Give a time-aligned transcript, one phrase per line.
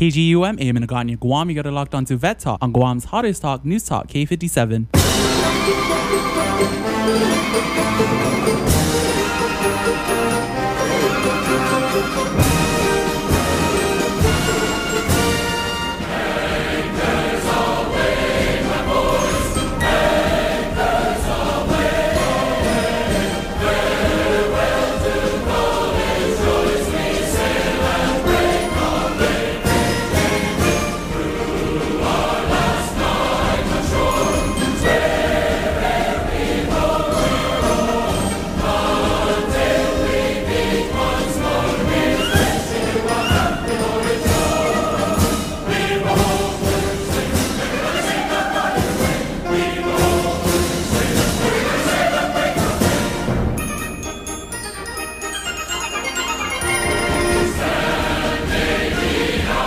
[0.00, 0.76] KGUM, AM
[1.20, 1.50] Guam.
[1.50, 4.86] You got it locked onto Vet Talk on Guam's hottest talk, News Talk, K57.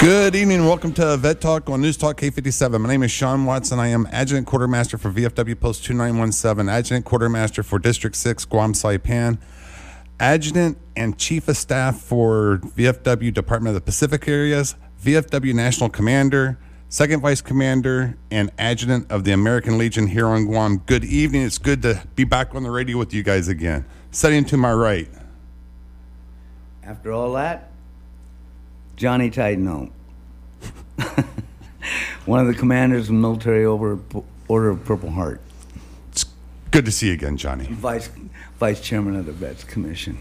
[0.03, 2.81] Good evening and welcome to Vet Talk on News Talk K57.
[2.81, 3.79] My name is Sean Watson.
[3.79, 9.37] I am Adjutant Quartermaster for VFW Post 2917, Adjutant Quartermaster for District 6 Guam Saipan,
[10.19, 16.59] Adjutant and Chief of Staff for VFW Department of the Pacific Areas, VFW National Commander,
[16.89, 20.79] Second Vice Commander, and Adjutant of the American Legion here on Guam.
[20.79, 21.43] Good evening.
[21.43, 23.85] It's good to be back on the radio with you guys again.
[24.11, 25.07] Sitting to my right,
[26.83, 27.72] After all that,
[28.95, 29.91] Johnny Tideno,
[32.25, 33.99] one of the commanders of military over
[34.47, 35.41] Order of Purple Heart,
[36.11, 36.25] it's
[36.71, 37.65] good to see you again, Johnny.
[37.65, 38.09] vice
[38.59, 40.17] vice chairman of the Vets Commission.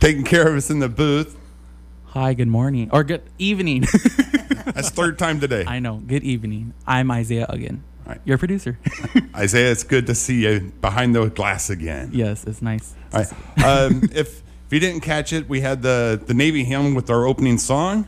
[0.00, 1.36] Taking care of us in the booth.
[2.06, 2.88] Hi, good morning.
[2.92, 3.82] Or good evening.
[4.74, 5.64] That's third time today.
[5.66, 5.96] I know.
[5.98, 6.74] Good evening.
[6.86, 7.84] I'm Isaiah again.
[8.04, 8.20] Right.
[8.24, 8.78] Your producer.
[9.36, 12.10] Isaiah, it's good to see you behind the glass again.
[12.12, 12.94] yes, it's nice.
[13.12, 13.64] All right.
[13.64, 17.26] Um, if if you didn't catch it, we had the the Navy hymn with our
[17.26, 18.06] opening song,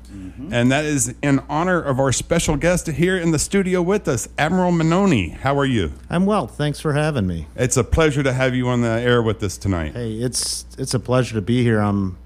[0.52, 4.28] and that is in honor of our special guest here in the studio with us,
[4.38, 5.32] Admiral Menoni.
[5.32, 5.92] How are you?
[6.08, 6.46] I'm well.
[6.46, 7.48] Thanks for having me.
[7.56, 9.94] It's a pleasure to have you on the air with us tonight.
[9.94, 11.80] Hey, it's it's a pleasure to be here.
[11.80, 12.16] Um,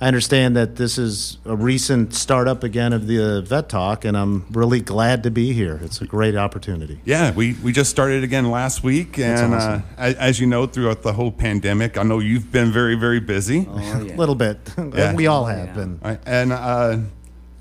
[0.00, 4.44] I understand that this is a recent startup again of the Vet Talk, and I'm
[4.50, 5.80] really glad to be here.
[5.82, 7.00] It's a great opportunity.
[7.04, 9.82] Yeah, we, we just started again last week, and awesome.
[9.82, 13.20] uh, as, as you know, throughout the whole pandemic, I know you've been very very
[13.20, 13.66] busy.
[13.70, 14.14] Oh yeah.
[14.14, 14.58] A little bit.
[14.94, 15.14] Yeah.
[15.14, 15.74] we all have Yeah.
[15.74, 16.00] been.
[16.02, 16.20] Right.
[16.26, 16.98] And uh,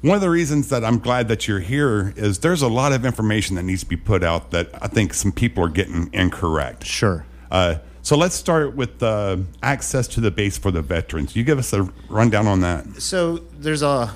[0.02, 3.06] one of the reasons that I'm glad that you're here is there's a lot of
[3.06, 6.86] information that needs to be put out that I think some people are getting incorrect.
[6.86, 7.26] Sure.
[7.50, 11.36] Uh, so let's start with uh, access to the base for the veterans.
[11.36, 13.02] You give us a rundown on that.
[13.02, 14.14] So there's a.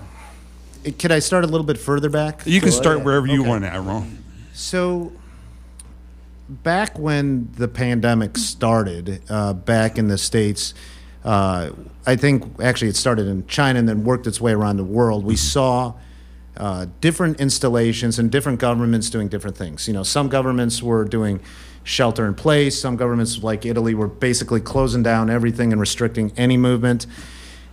[0.99, 2.43] Could I start a little bit further back?
[2.45, 3.05] You can Go start ahead.
[3.05, 3.49] wherever you Okay.
[3.49, 4.05] want, Admiral.
[4.53, 5.11] So,
[6.47, 10.73] back when the pandemic started, uh, back in the States,
[11.25, 11.71] uh,
[12.05, 15.25] I think actually it started in China and then worked its way around the world.
[15.25, 15.93] We saw
[16.55, 19.87] uh, different installations and different governments doing different things.
[19.87, 21.39] You know, some governments were doing
[21.87, 26.57] shelter in place, some governments, like Italy, were basically closing down everything and restricting any
[26.57, 27.07] movement.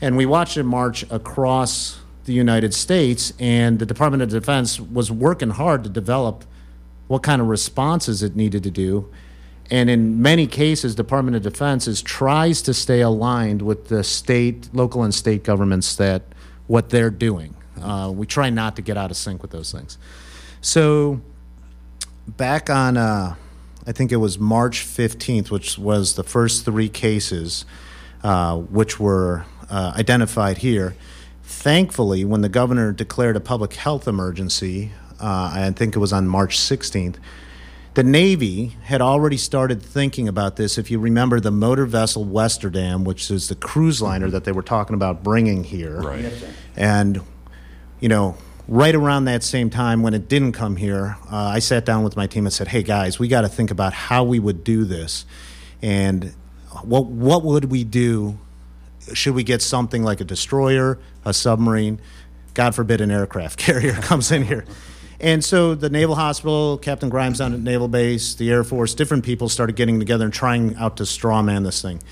[0.01, 5.11] And we watched it march across the United States, and the Department of Defense was
[5.11, 6.45] working hard to develop
[7.09, 9.13] what kind of responses it needed to do.
[9.71, 14.69] And in many cases, Department of Defense is tries to stay aligned with the state,
[14.73, 16.23] local, and state governments that
[16.69, 17.57] what they're doing.
[17.83, 19.99] Uh, we try not to get out of sync with those things.
[20.61, 21.21] So,
[22.27, 23.35] back on, uh,
[23.87, 27.65] I think it was March 15th, which was the first three cases,
[28.23, 30.97] uh, which were uh, identified here.
[31.43, 36.27] Thankfully, when the governor declared a public health emergency, uh, I think it was on
[36.27, 37.17] March 16th,
[37.93, 40.79] the Navy had already started thinking about this.
[40.79, 44.63] If you remember the motor vessel Westerdam, which is the cruise liner that they were
[44.63, 46.33] talking about bringing here, Right.
[46.77, 47.21] and
[48.01, 48.37] you know,
[48.69, 52.17] right around that same time when it didn't come here, uh, I sat down with
[52.17, 54.85] my team and said, "Hey guys, we got to think about how we would do
[54.85, 55.27] this,
[55.83, 56.33] and
[56.83, 58.39] what what would we do?
[59.13, 62.01] Should we get something like a destroyer, a submarine?
[62.55, 64.65] God forbid an aircraft carrier comes in here."
[65.21, 69.25] And so the Naval Hospital, Captain Grimes down at Naval Base, the Air Force, different
[69.25, 72.03] people started getting together and trying out to strawman this thing.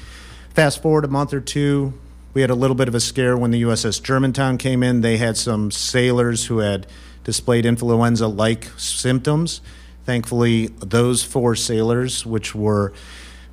[0.50, 1.92] Fast forward a month or two,
[2.34, 5.00] we had a little bit of a scare when the USS Germantown came in.
[5.00, 6.86] They had some sailors who had
[7.24, 9.60] displayed influenza like symptoms.
[10.04, 12.92] Thankfully, those four sailors, which were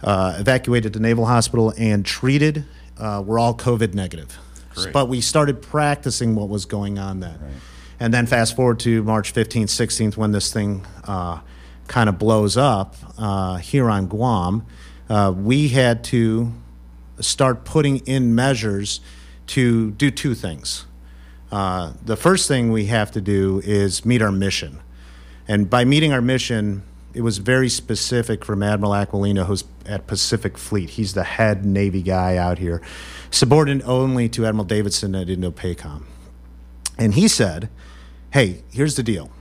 [0.02, 2.66] uh, evacuated to Naval Hospital and treated,
[2.98, 4.38] uh, were all COVID negative.
[4.76, 4.94] Great.
[4.94, 7.40] But we started practicing what was going on then.
[8.00, 11.40] And then fast forward to March 15th, 16th, when this thing uh,
[11.88, 14.66] kind of blows up uh, here on Guam,
[15.10, 16.54] uh, we had to
[17.22, 19.02] start putting in measures
[19.48, 20.86] to do two things.
[21.52, 24.80] Uh, the first thing we have to do is meet our mission.
[25.48, 26.84] And by meeting our mission,
[27.14, 30.92] it was very specific from Admiral Aquilino, who's at Pacific Fleet.
[30.92, 32.82] He's the head Navy guy out here,
[33.32, 36.04] subordinate only to Admiral Davidson at Indo-PACOM.
[37.00, 37.70] And he said,
[38.32, 39.32] hey, here's the deal.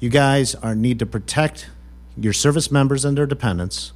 [0.00, 1.70] You guys are, need to protect
[2.18, 3.92] your service members and their dependents.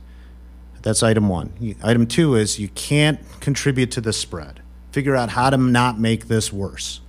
[0.86, 1.52] That's item one.
[1.58, 4.60] You- Item two is you can't contribute to the spread.
[4.92, 7.00] Figure out how to not make this worse.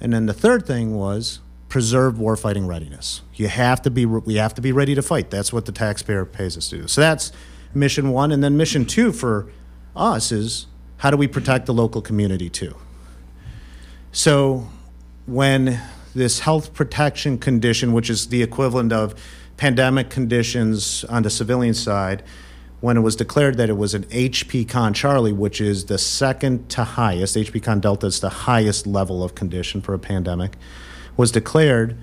[0.00, 3.22] And then the third thing was preserve warfighting readiness.
[3.34, 5.30] You have to be we have to be ready to fight.
[5.30, 6.86] That's what the taxpayer pays us to do.
[6.86, 7.32] So that's
[7.74, 9.48] mission 1 and then mission 2 for
[9.96, 10.68] us is
[10.98, 12.76] how do we protect the local community too?
[14.12, 14.68] So
[15.26, 15.80] when
[16.14, 19.16] this health protection condition, which is the equivalent of
[19.56, 22.22] pandemic conditions on the civilian side,
[22.80, 26.68] when it was declared that it was an HP Con Charlie, which is the second
[26.70, 30.56] to highest, HP Con Delta is the highest level of condition for a pandemic,
[31.16, 31.96] was declared,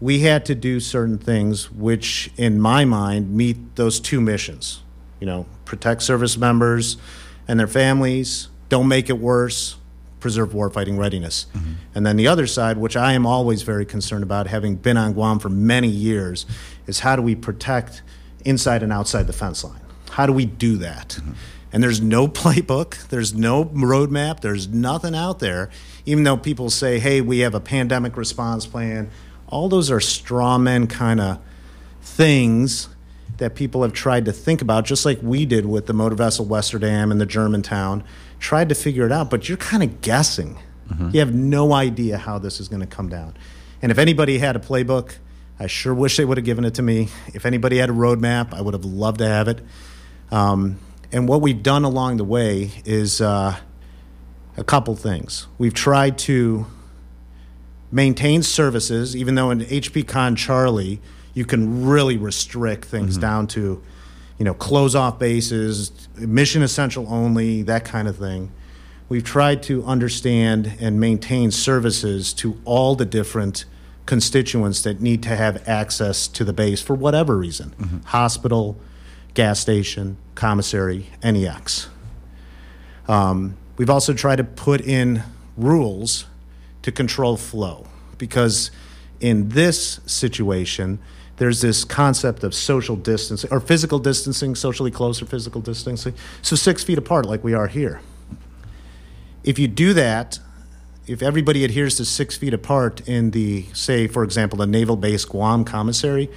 [0.00, 4.82] we had to do certain things which, in my mind, meet those two missions.
[5.18, 6.98] You know, protect service members
[7.48, 9.76] and their families, don't make it worse,
[10.20, 11.46] preserve warfighting readiness.
[11.54, 11.72] Mm-hmm.
[11.94, 15.14] And then the other side, which I am always very concerned about, having been on
[15.14, 16.46] Guam for many years,
[16.86, 18.02] is how do we protect
[18.44, 19.80] inside and outside the fence line?
[20.18, 21.10] How do we do that?
[21.10, 21.32] Mm-hmm.
[21.72, 25.70] And there's no playbook, there's no roadmap, there's nothing out there.
[26.06, 29.12] Even though people say, hey, we have a pandemic response plan,
[29.46, 31.38] all those are straw men kind of
[32.02, 32.88] things
[33.36, 36.44] that people have tried to think about, just like we did with the motor vessel
[36.44, 38.02] Westerdam and the Germantown,
[38.40, 40.58] tried to figure it out, but you're kind of guessing.
[40.90, 41.10] Mm-hmm.
[41.12, 43.36] You have no idea how this is going to come down.
[43.80, 45.12] And if anybody had a playbook,
[45.60, 47.08] I sure wish they would have given it to me.
[47.34, 49.60] If anybody had a roadmap, I would have loved to have it.
[50.30, 50.78] Um,
[51.12, 53.56] and what we've done along the way is uh,
[54.56, 55.46] a couple things.
[55.56, 56.66] We've tried to
[57.90, 61.00] maintain services, even though in HP Con Charlie,
[61.34, 63.82] you can really restrict things down to,
[64.38, 68.50] you know, close off bases, mission essential only, that kind of thing.
[69.08, 73.64] We've tried to understand and maintain services to all the different
[74.04, 78.78] constituents that need to have access to the base for whatever reason hospital,
[79.38, 81.88] gas station, commissary, NEX.
[83.06, 85.22] Um, we've also tried to put in
[85.56, 86.26] rules
[86.82, 87.86] to control flow
[88.18, 88.72] because
[89.20, 90.98] in this situation,
[91.36, 96.14] there's this concept of social distancing or physical distancing, socially close or physical distancing.
[96.42, 98.00] So six feet apart, like we are here.
[99.44, 100.40] If you do that,
[101.06, 105.24] if everybody adheres to six feet apart in the, say, for example, the Naval Base
[105.24, 106.28] Guam Commissary,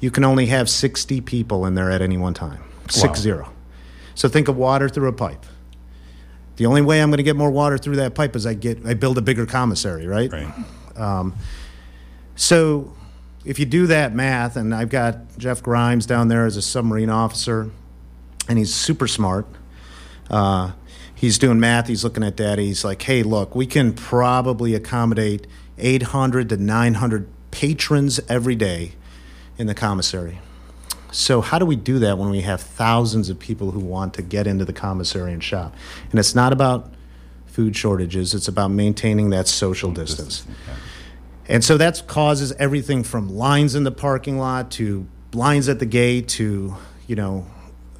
[0.00, 2.62] you can only have 60 people in there at any one time.
[2.90, 3.52] Six zero.
[4.14, 5.44] So think of water through a pipe.
[6.56, 8.84] The only way I'm going to get more water through that pipe is I get
[8.86, 10.30] I build a bigger commissary, right?
[10.32, 10.52] Right.
[12.36, 12.92] So
[13.44, 17.10] if you do that math, and I've got Jeff Grimes down there as a submarine
[17.10, 17.70] officer,
[18.48, 19.46] and he's super smart.
[20.30, 20.72] Uh,
[21.14, 21.88] he's doing math.
[21.88, 22.58] He's looking at that.
[22.58, 25.46] He's like, "Hey, look, we can probably accommodate
[25.78, 28.92] 800 to 900 patrons every day
[29.58, 30.40] in the commissary."
[31.14, 34.22] So how do we do that when we have thousands of people who want to
[34.22, 35.74] get into the commissary and shop?
[36.10, 36.92] And it's not about
[37.46, 38.34] food shortages.
[38.34, 40.44] It's about maintaining that social distance.
[41.46, 45.86] And so that causes everything from lines in the parking lot to lines at the
[45.86, 46.74] gate to,
[47.06, 47.46] you know,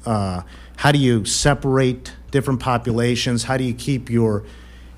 [0.05, 0.41] uh,
[0.75, 3.43] how do you separate different populations?
[3.43, 4.43] How do you keep your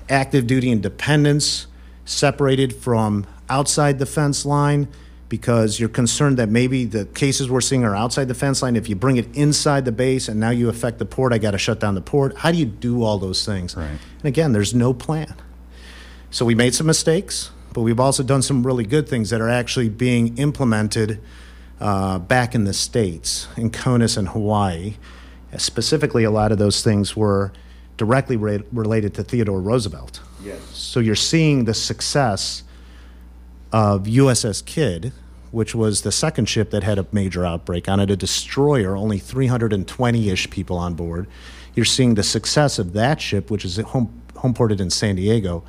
[0.08, 1.68] active duty and dependents
[2.04, 4.88] separated from outside the fence line?
[5.28, 8.76] Because you're concerned that maybe the cases we're seeing are outside the fence line.
[8.76, 11.50] If you bring it inside the base and now you affect the port, I got
[11.50, 12.36] to shut down the port.
[12.38, 13.76] How do you do all those things?
[13.76, 13.84] Right.
[13.86, 15.34] And again, there's no plan.
[16.30, 19.48] So we made some mistakes, but we've also done some really good things that are
[19.48, 21.20] actually being implemented
[21.80, 24.96] uh, back in the States, in CONUS and Hawaii.
[25.56, 27.52] Specifically, a lot of those things were
[27.96, 30.20] directly re- related to Theodore Roosevelt.
[30.42, 30.60] Yes.
[30.72, 32.62] So you're seeing the success
[33.72, 35.12] of USS Kidd,
[35.50, 39.18] which was the second ship that had a major outbreak on it, a destroyer, only
[39.18, 41.26] 320 ish people on board.
[41.74, 45.64] You're seeing the success of that ship, which is home, homeported in San Diego,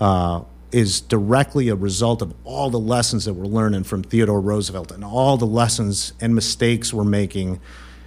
[0.00, 0.42] uh,
[0.72, 5.04] is directly a result of all the lessons that we're learning from Theodore Roosevelt and
[5.04, 7.60] all the lessons and mistakes we're making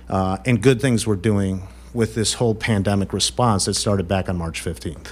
[0.09, 4.37] uh, and good things we're doing with this whole pandemic response that started back on
[4.37, 5.09] March 15th.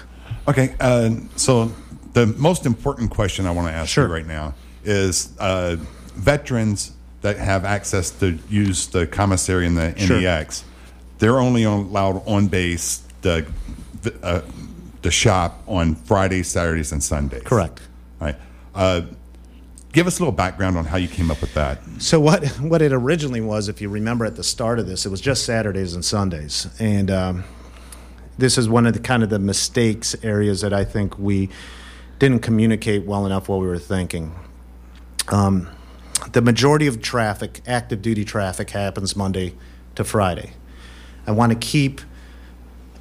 [0.47, 1.71] Okay, uh, so
[2.13, 4.07] the most important question I want to ask Sure.
[4.07, 4.53] you right now
[4.83, 5.77] is uh,
[6.15, 10.19] veterans that have access to use the commissary and the Sure.
[10.19, 10.63] NEX,
[11.19, 13.45] they're only allowed on base the
[14.23, 14.41] uh,
[15.03, 17.43] to shop on Fridays, Saturdays, and Sundays.
[17.43, 17.79] Correct.
[18.19, 18.35] Right.
[18.73, 19.01] Uh,
[19.93, 21.79] give us a little background on how you came up with that.
[21.99, 25.09] So what what it originally was, if you remember at the start of this, it
[25.09, 27.43] was just Saturdays and Sundays, and um,
[28.39, 31.49] this is one of the kind of the mistakes areas that I think we
[32.21, 34.31] didn't communicate well enough what we were thinking.
[35.29, 35.67] Um,
[36.33, 39.55] the majority of traffic, active duty traffic, happens Monday
[39.95, 40.53] to Friday.
[41.25, 41.99] I want to keep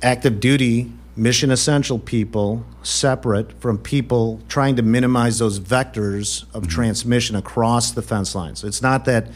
[0.02, 7.36] active duty mission essential people separate from people trying to minimize those vectors of transmission
[7.36, 8.64] across the fence lines.
[8.64, 9.26] It's not that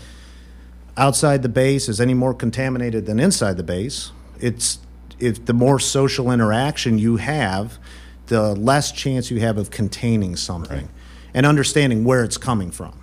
[0.97, 4.13] outside the base is any more contaminated than inside the base.
[4.41, 4.79] It's
[5.19, 7.79] if the more social interaction you have,
[8.27, 10.89] the less chance you have of containing something
[11.33, 12.99] and understanding where it's coming from.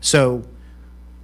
[0.00, 0.44] So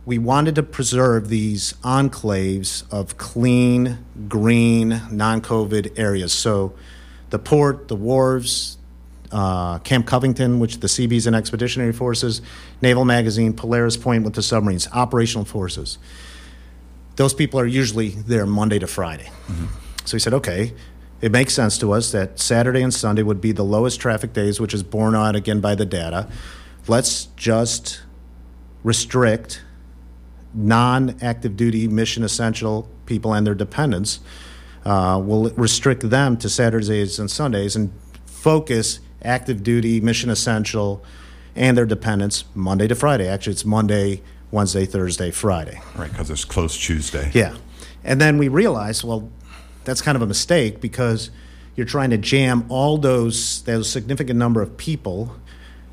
[0.04, 6.32] we wanted to preserve these enclaves of clean, green, non COVID areas.
[6.32, 6.74] So
[7.30, 8.76] the port, the wharves,
[9.32, 12.42] uh, Camp Covington, which the Seabees and Expeditionary Forces,
[12.82, 15.98] Naval Magazine, Polaris Point with the submarines, operational forces.
[17.16, 19.30] Those people are usually there Monday to Friday.
[20.04, 20.72] So he said, okay,
[21.20, 24.60] it makes sense to us that Saturday and Sunday would be the lowest traffic days,
[24.60, 26.28] which is borne out again by the data.
[26.88, 28.02] Let's just
[28.82, 29.62] restrict
[30.54, 34.20] non active duty mission essential people and their dependents.
[34.84, 37.92] Uh, we'll restrict them to Saturdays and Sundays and
[38.24, 41.04] focus active duty mission essential
[41.54, 43.28] and their dependents Monday to Friday.
[43.28, 45.80] Actually, it's Monday, Wednesday, Thursday, Friday.
[45.94, 47.30] Right, because it's closed Tuesday.
[47.34, 47.56] Yeah.
[48.02, 49.30] And then we realized, well,
[49.84, 51.30] that's kind of a mistake because
[51.76, 55.34] you're trying to jam all those those significant number of people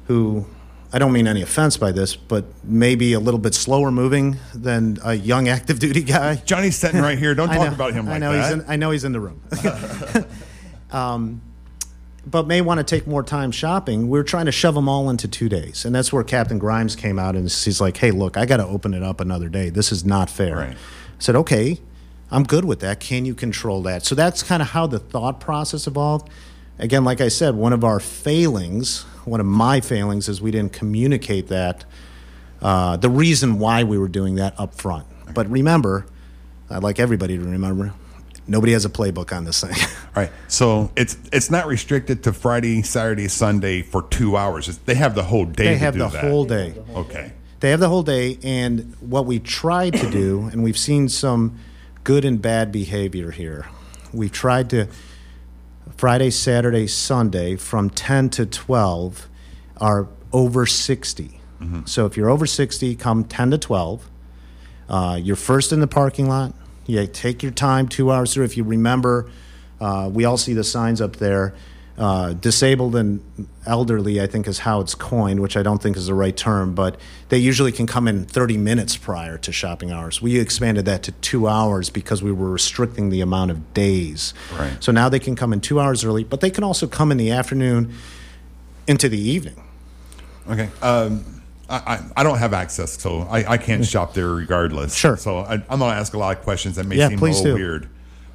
[0.08, 0.46] who
[0.92, 4.98] I don't mean any offense by this, but maybe a little bit slower moving than
[5.04, 6.36] a young active duty guy.
[6.36, 7.36] Johnny's sitting right here.
[7.36, 8.44] Don't talk know- about him like I know that.
[8.44, 9.42] he's in, I know he's in the room.
[10.92, 11.42] um,
[12.26, 14.10] but may want to take more time shopping.
[14.10, 17.18] We're trying to shove them all into two days, and that's where Captain Grimes came
[17.20, 19.70] out and he's like, "Hey, look, I got to open it up another day.
[19.70, 20.74] This is not fair." Right.
[20.74, 20.76] I
[21.20, 21.80] said, "Okay,
[22.32, 23.00] I'm good with that.
[23.00, 26.30] Can you control that?" So that's kind of how the thought process evolved.
[26.80, 30.74] Again, like I said, one of our failings, one of my failings, is we didn't
[30.74, 31.86] communicate that
[32.62, 35.06] uh, the reason why we were doing that up front.
[35.34, 36.06] But remember,
[36.70, 37.94] I'd like everybody to remember,
[38.48, 39.72] nobody has a playbook on this thing.
[39.74, 40.32] All right.
[40.48, 44.70] So it's it's not restricted to Friday, Saturday, Sunday for two hours.
[44.70, 45.66] It's, they have the whole day.
[45.66, 46.24] they to have do the that.
[46.24, 46.76] whole day.
[46.96, 47.34] Okay.
[47.60, 51.58] They have the whole day, and what we tried to do, and we've seen some
[52.08, 53.68] good and bad behavior here.
[54.14, 54.88] We've tried to
[55.98, 59.28] Friday, Saturday, Sunday from 10 to 12
[59.82, 61.42] are over 60.
[61.86, 64.10] So if you're over 60, come 10 to 12.
[64.88, 66.54] Uh, you're first in the parking lot.
[66.86, 68.46] You take your time, two hours through.
[68.46, 69.30] If you remember,
[69.82, 71.56] uh, we all see the signs up there.
[71.98, 73.24] Uh, disabled and
[73.66, 76.76] elderly, I think, is how it's coined, which I don't think is the right term,
[76.76, 76.96] but
[77.30, 80.22] they usually can come in 30 minutes prior to shopping hours.
[80.22, 84.36] We expanded that to two hours because we were restricting the amount of days.
[84.54, 84.78] Right.
[84.80, 87.18] So now they can come in two hours early, but they can also come in
[87.18, 87.96] the afternoon
[88.86, 89.60] into the evening.
[90.48, 90.70] Okay.
[90.84, 94.96] Um, I, I, don't have access, so I, I can't shop there regardless.
[94.96, 95.18] Sure.
[95.18, 97.22] So I, I'm going to ask a lot of questions that may Yeah, seem a
[97.22, 97.54] little do.
[97.56, 97.90] weird.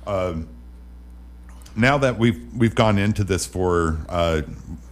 [0.07, 0.49] Um,
[1.77, 4.43] now that we've we've gone into this for uh,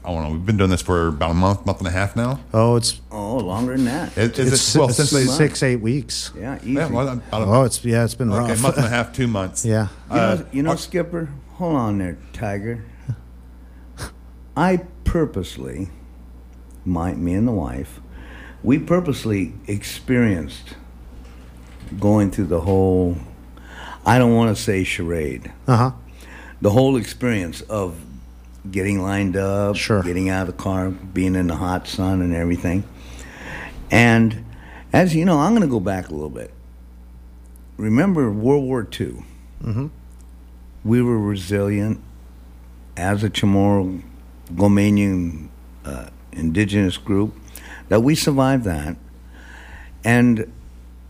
[0.05, 2.17] I don't know, we've been doing this for about a month, month and a half
[2.17, 2.41] now.
[2.55, 4.17] Oh, it's Oh, longer than that.
[4.17, 6.33] Is, is it's it well since they six, eight weeks.
[6.39, 6.73] yeah, easy.
[6.73, 8.63] Yeah, well, about Oh, it's yeah, it's been okay, rough.
[8.63, 9.65] month and a half, two months.
[9.65, 9.89] yeah.
[10.11, 12.83] You know, Uh, you know are- Skipper, hold on there, Tiger.
[14.57, 15.91] I purposely,
[16.85, 18.01] my, me and the wife,
[18.63, 20.75] we purposely experienced
[21.99, 23.17] going through the whole,
[24.07, 25.91] I don't want to say charade, Uh huh.
[26.63, 27.97] The whole experience of
[28.71, 30.03] getting lined up, Sure.
[30.03, 32.85] getting out of the car, being in the hot sun and everything.
[33.91, 34.45] And
[34.93, 36.53] as you know, I'm going to go back a little bit.
[37.77, 39.25] Remember World War II?
[39.65, 39.87] Mm-hmm.
[40.85, 42.01] We were resilient
[42.97, 44.03] as a Chamorro
[44.53, 45.49] Guamanian
[45.85, 47.35] uh, indigenous group
[47.89, 48.97] that we survived that.
[50.05, 50.53] And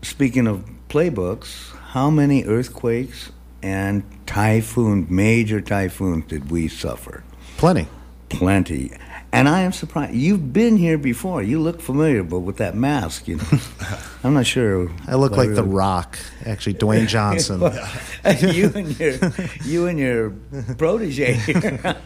[0.01, 3.31] speaking of playbooks, how many earthquakes
[3.61, 7.23] and typhoon, major typhoons did we suffer?
[7.57, 7.87] Plenty.
[8.29, 8.91] Plenty.
[9.33, 10.13] And I am surprised.
[10.13, 11.43] You've been here before.
[11.43, 13.43] You look familiar, but with that mask, you know,
[14.23, 14.89] I'm not sure.
[15.07, 17.59] I look like The Rock, actually, Dwayne Johnson.
[18.55, 19.33] you and your
[19.65, 20.31] you and your
[20.77, 21.33] protege.
[21.33, 21.97] here.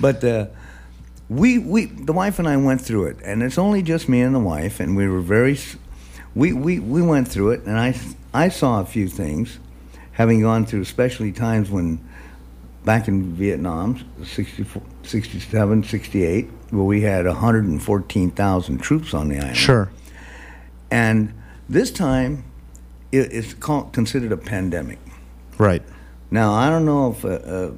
[0.00, 0.46] but uh,
[1.28, 4.34] we we the wife and I went through it, and it's only just me and
[4.34, 5.58] the wife, and we were very.
[6.34, 7.98] We we we went through it, and I
[8.34, 9.58] I saw a few things,
[10.20, 11.98] having gone through, especially times when
[12.84, 19.56] back in Vietnam, 64, 67, 68, where we had 114,000 troops on the island.
[19.56, 19.90] Sure.
[20.90, 21.32] And
[21.70, 22.44] this time,
[23.10, 24.98] it, it's called, considered a pandemic.
[25.56, 25.82] Right.
[26.30, 27.72] Now, I don't know if uh, uh,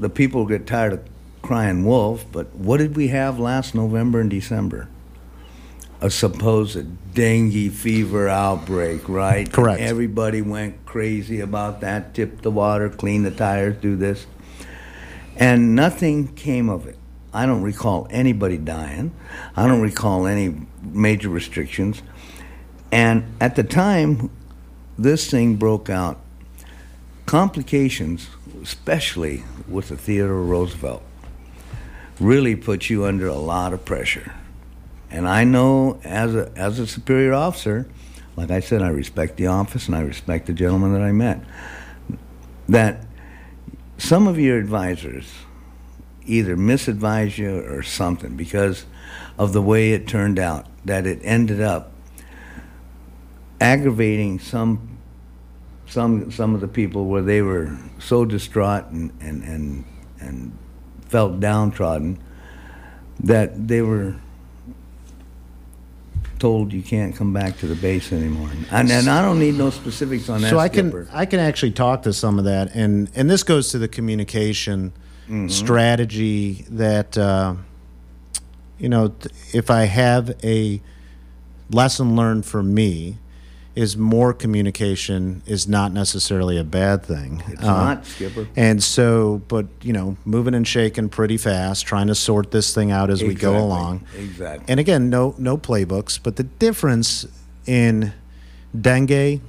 [0.00, 1.08] the people get tired of
[1.40, 4.88] crying wolf, but what did we have last November and December?
[6.02, 9.50] A supposed dengue fever outbreak, right?
[9.50, 9.80] Correct.
[9.80, 14.26] Everybody went crazy about that, tip the water, clean the tires, do this.
[15.36, 16.96] And nothing came of it.
[17.32, 19.12] I don't recall anybody dying.
[19.54, 22.02] I don't recall any major restrictions.
[22.90, 24.30] And at the time
[24.98, 26.18] this thing broke out,
[27.26, 28.28] complications,
[28.62, 31.02] especially with the Theodore Roosevelt,
[32.18, 34.34] really put you under a lot of pressure.
[35.10, 37.88] And I know as a, as a superior officer,
[38.36, 41.44] like I said, I respect the office and I respect the gentleman that I met,
[42.68, 43.04] that
[43.98, 45.30] some of your advisors
[46.26, 48.86] either misadvised you or something because
[49.36, 51.92] of the way it turned out, that it ended up
[53.60, 54.98] aggravating some
[55.86, 59.84] some some of the people where they were so distraught and and and,
[60.20, 60.58] and
[61.08, 62.18] felt downtrodden
[63.18, 64.14] that they were
[66.40, 68.50] told you can't come back to the base anymore.
[68.72, 70.50] And, and I don't need no specifics on that.
[70.50, 73.70] so I can I can actually talk to some of that, and and this goes
[73.70, 74.92] to the communication
[75.46, 77.54] strategy that uh,
[78.78, 79.14] you know
[79.52, 80.80] if I have a
[81.70, 83.18] lesson learned for me
[83.76, 87.42] is more communication is not necessarily a bad thing.
[87.48, 88.48] It's not, Skipper.
[88.56, 92.90] And so, but you know, moving and shaking pretty fast, trying to sort this thing
[92.90, 94.04] out as we go along.
[94.18, 94.64] Exactly.
[94.68, 97.26] And again, no no playbooks, but the difference
[97.66, 98.12] in
[98.78, 99.40] dengue,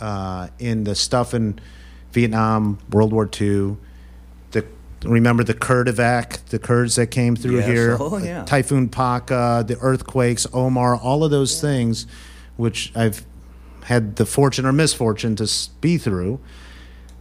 [0.00, 1.58] uh, in the stuff in
[2.12, 3.76] Vietnam, World War II,
[4.52, 4.64] the
[5.04, 7.66] remember the Kurdivac, the Kurds that came through Yes.
[7.66, 8.44] here, Oh, yeah.
[8.44, 12.06] Typhoon Paka, the earthquakes, Omar, all of those things,
[12.58, 13.24] which I've
[13.84, 16.40] had the fortune or misfortune to be through,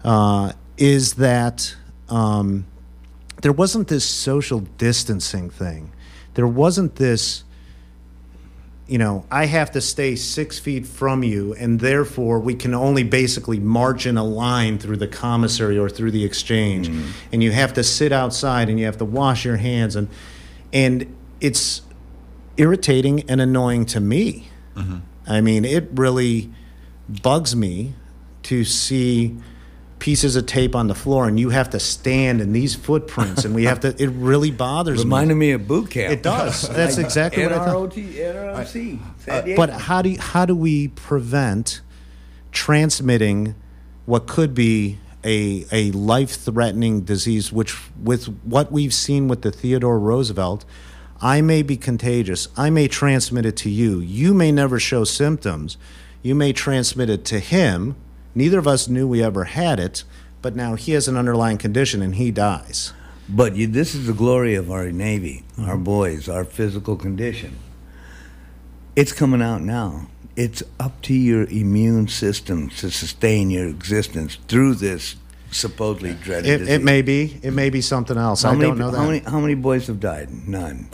[0.04, 1.76] uh, is that
[2.10, 2.66] um,
[3.42, 5.92] there wasn't this social distancing thing.
[6.34, 7.44] There wasn't this,
[8.88, 13.04] you know, I have to stay six feet from you, and therefore we can only
[13.04, 16.90] basically march in a line through the commissary or through the exchange,
[17.32, 20.10] and you have to sit outside and you have to wash your hands, and
[20.74, 21.84] and it's
[22.58, 24.50] irritating and annoying to me.
[25.28, 26.52] I mean, it really
[27.10, 27.94] bugs me
[28.44, 29.38] to see
[30.00, 33.56] pieces of tape on the floor and you have to stand in these footprints and
[33.56, 36.14] we have to it really bothers me Reminded me of boot camp.
[36.14, 36.70] It does.
[36.70, 37.92] That's exactly what I thought.
[37.92, 41.82] NROT, NROC, uh, but how do how do we prevent
[42.52, 43.56] transmitting
[44.06, 49.52] what could be a a life threatening disease which with what we've seen with the
[49.52, 50.64] Theodore Roosevelt
[51.22, 55.78] I may be contagious I may transmit it to you you may never show symptoms
[56.22, 57.96] you may transmit it to him
[58.36, 60.04] neither of us knew we ever had it
[60.42, 62.94] but now he has an underlying condition and he dies
[63.30, 65.84] But you, this is the glory of our Navy, our mm-hmm.
[65.84, 67.58] boys, our physical condition.
[68.96, 70.08] It's coming out now.
[70.36, 75.16] It's up to your immune system to sustain your existence through this
[75.52, 76.76] supposedly dreaded it, disease.
[76.76, 79.06] it may be it may be something else How I many, don't know that How
[79.08, 80.30] many, how many boys have died?
[80.48, 80.88] None.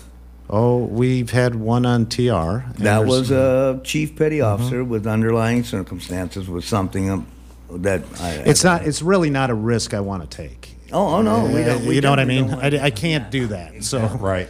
[0.49, 2.21] Oh, we've had one on TR.
[2.23, 4.61] That there's- was a chief petty Mm-hmm.
[4.61, 7.25] officer with underlying circumstances with something
[7.71, 8.31] that I.
[8.45, 8.85] It's not.
[8.85, 10.75] It's really not a risk I want to take.
[10.91, 11.85] Oh, oh no, we don't.
[11.85, 12.51] we you know what I mean?
[12.53, 13.83] I, I can't do that.
[13.83, 14.47] So Right.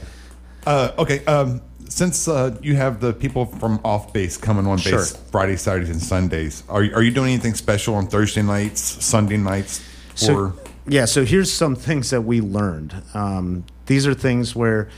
[0.65, 1.23] Uh, okay.
[1.25, 5.03] Um, since uh, you have the people from off base coming on base Sure.
[5.31, 9.37] Friday, Saturdays, and Sundays, are you, are you doing anything special on Thursday nights, Sunday
[9.37, 9.79] nights?
[10.15, 10.53] For So,
[10.87, 12.95] yeah, so here's some things that we learned.
[13.13, 14.89] Um, these are things where,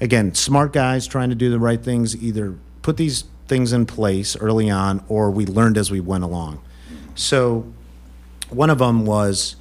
[0.00, 4.36] again, smart guys trying to do the right things either put these things in place
[4.36, 6.60] early on or we learned as we went along.
[7.14, 7.70] So,
[8.48, 9.56] one of them was,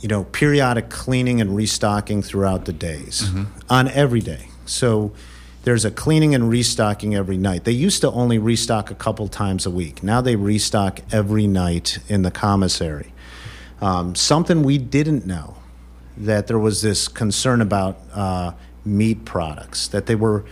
[0.00, 3.28] you know, periodic cleaning and restocking throughout the days
[3.68, 4.48] on every day.
[4.66, 5.12] So,
[5.64, 7.64] there's a cleaning and restocking every night.
[7.64, 10.02] They used to only restock a couple times a week.
[10.02, 13.12] Now they restock every night in the commissary.
[13.80, 15.56] Um, something we didn't know
[16.18, 18.52] that there was this concern about uh,
[18.84, 20.44] meat products, that they were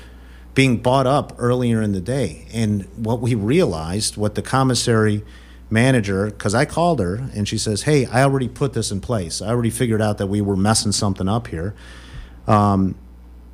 [0.55, 2.47] being bought up earlier in the day.
[2.53, 5.25] And what we realized, what the commissary
[5.71, 9.40] manager, because I called her and she says, Hey, I already put this in place.
[9.40, 11.75] I already figured out that we were messing something up here.
[12.47, 12.97] Um,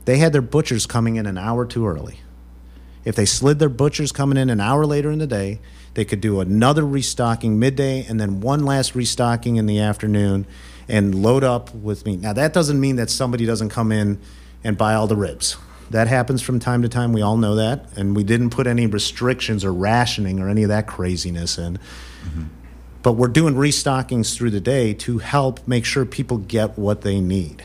[0.05, 2.21] they had their butchers coming in an hour too early
[3.05, 5.61] If they slid their butchers coming in an hour later in the day,
[5.95, 10.47] they could do another restocking midday and then one last restocking in the afternoon
[10.89, 12.21] and load up with meat.
[12.21, 14.19] Now, that doesn't mean that somebody doesn't come in
[14.65, 15.57] and buy all the ribs.
[15.91, 17.13] That happens from time to time.
[17.13, 17.87] We all know that.
[17.97, 21.79] And we didn't put any restrictions or rationing or any of that craziness in.
[23.03, 27.21] But we're doing restockings through the day to help make sure people get what they
[27.21, 27.65] need.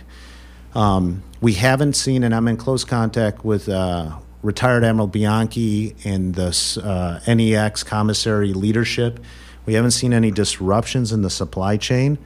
[0.74, 6.36] Um, we haven't seen, and I'm in close contact with uh, retired Admiral Bianchi and
[6.36, 9.20] the uh, NEX commissary leadership.
[9.66, 12.18] We haven't seen any disruptions in the supply chain.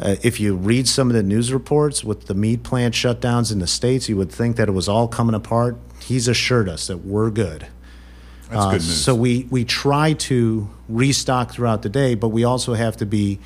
[0.00, 3.58] Uh, if you read some of the news reports with the meat plant shutdowns in
[3.58, 5.76] the states, you would think that it was all coming apart.
[6.00, 7.66] He's assured us that we're good.
[8.48, 9.04] That's Uh, good news.
[9.04, 13.40] So we, we try to restock throughout the day, but we also have to be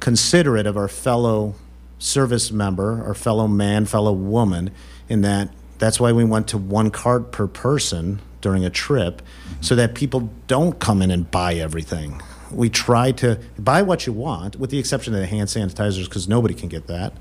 [0.00, 1.54] considerate of our fellow
[1.98, 4.70] service member, our fellow man, fellow woman,
[5.08, 9.22] in that that's why we went to one cart per person during a trip
[9.60, 12.20] so that people don't come in and buy everything.
[12.52, 16.28] We try to buy what you want, with the exception of the hand sanitizers, because
[16.28, 17.12] nobody can get that.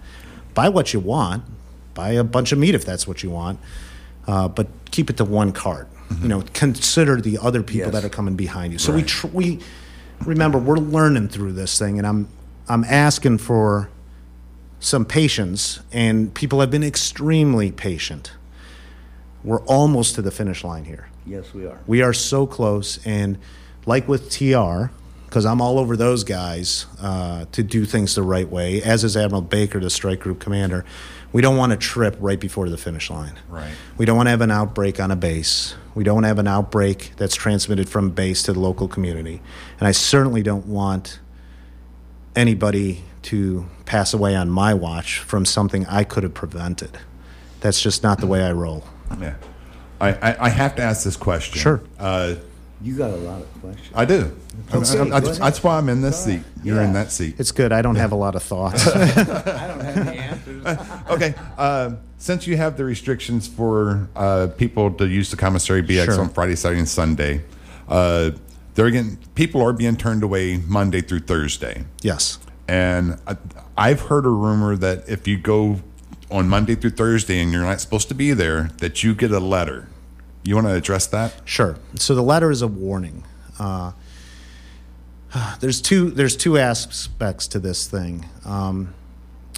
[0.54, 1.44] Buy what you want,
[1.94, 3.60] buy a bunch of meat if that's what you want,
[4.28, 5.88] uh, but keep it to one cart.
[6.22, 7.94] You know, consider the other people Yes.
[7.94, 8.80] that are coming behind you.
[8.80, 9.60] So we tr- we
[10.26, 12.28] remember we're learning through this thing, and I'm
[12.68, 13.90] I'm asking for
[14.82, 18.32] some patience, and people have been extremely patient.
[19.44, 21.08] We're almost to the finish line here.
[21.26, 21.80] Yes, we are.
[21.88, 23.38] We are so close, and
[23.86, 24.92] like with TR,
[25.32, 29.16] because I'm all over those guys uh, to do things the right way, as is
[29.16, 30.84] Admiral Baker, the strike group commander.
[31.32, 33.40] We don't want to trip right before the finish line.
[33.48, 33.72] Right.
[33.98, 35.74] We don't want to have an outbreak on a base.
[35.96, 39.42] We don't want to have an outbreak that's transmitted from base to the local community.
[39.80, 41.22] And I certainly don't want
[42.36, 46.98] anybody to pass away on my watch from something I could have prevented.
[47.62, 48.84] That's just not the way I roll.
[49.18, 49.36] Yeah.
[50.02, 51.58] I, I, I have to ask this question.
[51.62, 51.82] Sure.
[51.98, 52.36] Uh,
[52.84, 53.90] You got a lot of questions.
[53.94, 54.36] I do.
[54.74, 56.42] I- I- I- that's, why I'm in this seat.
[56.64, 57.36] You're in that seat.
[57.38, 57.72] It's good.
[57.72, 58.88] I don't have a lot of thoughts.
[58.96, 60.78] I don't have the answers.
[61.12, 61.36] Okay.
[61.58, 66.22] Uh, since you have the restrictions for uh, people to use the commissary BX Sure.
[66.22, 67.42] on Friday, Saturday, and Sunday,
[67.90, 68.32] uh,
[68.76, 71.84] they're getting people are being turned away Monday through Thursday.
[72.02, 72.40] yes.
[72.68, 73.36] And I,
[73.76, 75.82] I've heard a rumor that if you go
[76.30, 79.40] on Monday through Thursday and you're not supposed to be there, that you get a
[79.42, 79.90] letter.
[80.44, 81.34] You want to address that?
[81.46, 81.78] Sure.
[81.96, 83.24] So the letter is a warning.
[83.60, 83.92] Uh,
[85.60, 86.12] there's two.
[86.12, 88.26] There's two aspects to this thing.
[88.46, 88.94] Um,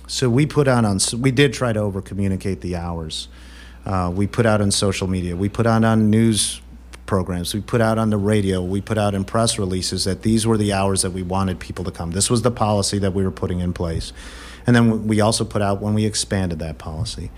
[0.08, 1.00] so we put out on.
[1.17, 3.28] We did try to over communicate the hours.
[3.86, 5.36] Uh, we put out on social media.
[5.36, 6.62] We put out on news
[7.06, 7.54] programs.
[7.54, 8.62] We put out on the radio.
[8.62, 11.84] We put out in press releases that these were the hours that we wanted people
[11.86, 12.12] to come.
[12.12, 14.13] This was the policy that we were putting in place,
[14.65, 17.30] and then we also put out when we expanded that policy.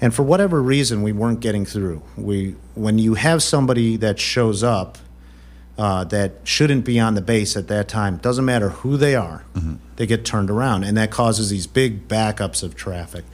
[0.00, 2.02] And for whatever reason, we weren't getting through.
[2.16, 4.98] We, when you have somebody that shows up
[5.76, 9.44] uh, that shouldn't be on the base at that time, doesn't matter who they are,
[9.96, 13.24] they get turned around, and that causes these big backups of traffic.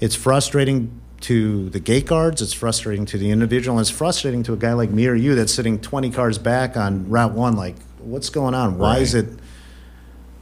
[0.00, 2.42] It's frustrating to the gate guards.
[2.42, 5.34] It's frustrating to the individual, and it's frustrating to a guy like me or you
[5.34, 7.54] that's sitting 20 cars back on Route One.
[7.54, 8.78] Like, what's going on?
[8.78, 9.28] Why is it?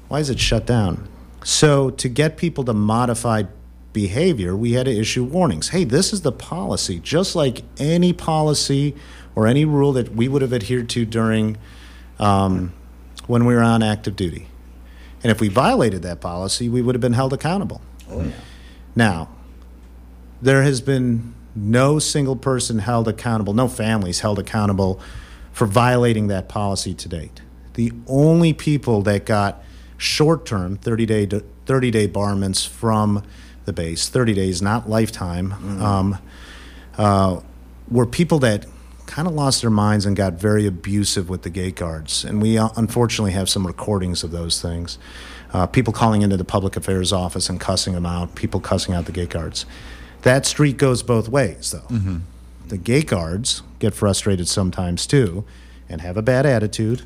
[0.09, 1.09] Why is it shut down?
[1.44, 3.44] So to get people to modify
[3.92, 5.70] behavior, we had to issue warnings.
[5.70, 8.94] Hey, this is the policy, just like any policy
[9.35, 11.57] or any rule that we would have adhered to during
[12.18, 12.72] um,
[13.27, 14.48] when we were on active duty.
[15.22, 17.81] And if we violated that policy, we would have been held accountable.
[18.11, 18.33] Oh, yeah.
[18.94, 19.29] Now,
[20.40, 25.01] there has been no single person held accountable, no families held accountable
[25.53, 27.42] for violating that policy to date.
[27.74, 29.62] The only people that got
[29.96, 31.29] short term 30 day
[31.66, 33.24] 30 day barments from
[33.68, 35.52] the base, 30 days, not lifetime,
[35.83, 36.18] um,
[36.96, 37.40] uh,
[37.90, 38.66] were people that
[39.07, 42.24] kind of lost their minds and got very abusive with the gate guards.
[42.24, 44.98] And we uh, unfortunately have some recordings of those things.
[45.52, 49.07] Uh, people calling into the public affairs office and cussing them out, people cussing out
[49.07, 49.64] the gate guards.
[50.22, 52.20] That street goes both ways, though.
[52.68, 55.44] The gate guards get frustrated sometimes too
[55.88, 57.02] and have a bad attitude.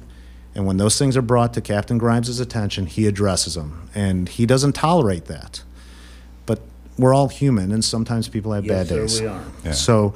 [0.54, 3.88] And when those things are brought to Captain Grimes' attention, he addresses them.
[3.94, 5.62] And he doesn't tolerate that.
[6.96, 9.20] But we're all human, and sometimes people have Yes, bad sir, days.
[9.20, 9.44] we are.
[9.64, 9.72] Yeah.
[9.72, 10.14] So,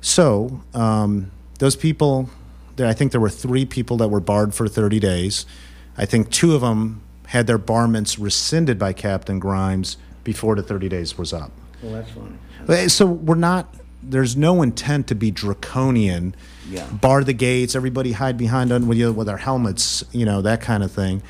[0.00, 2.30] so um, those people,
[2.76, 5.46] there, I think there were three people that were barred for 30 days.
[5.96, 10.88] I think two of them had their barments rescinded by Captain Grimes before the 30
[10.88, 11.52] days was up.
[11.82, 12.84] Well, that's funny.
[12.84, 13.74] Uh, So we're not.
[14.02, 16.34] There's no intent to be draconian.
[16.70, 16.86] Yeah.
[16.90, 17.74] Bar the gates.
[17.74, 20.02] Everybody hide behind un- with you with our helmets.
[20.12, 21.22] You know that kind of thing.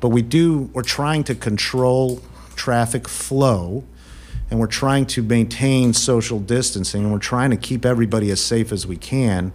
[0.00, 0.70] But we do.
[0.72, 2.22] We're trying to control
[2.56, 3.84] traffic flow
[4.50, 8.72] and we're trying to maintain social distancing, and we're trying to keep everybody as safe
[8.72, 9.52] as we can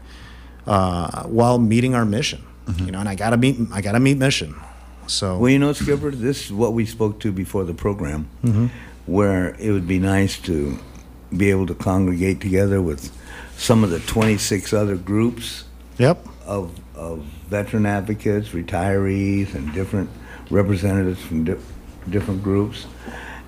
[0.68, 2.44] uh, while meeting our mission.
[2.78, 4.56] You know, and I gotta meet I gotta meet mission.
[5.08, 8.68] So Well, you know, Skipper, this is what we spoke to before the program, Mm-hmm.
[9.08, 10.78] where it would be nice to
[11.36, 13.12] be able to congregate together with
[13.58, 15.64] some of the 26 other groups
[15.98, 20.10] yep, of, of veteran advocates, retirees, and different
[20.52, 21.58] representatives from di-
[22.10, 22.86] different groups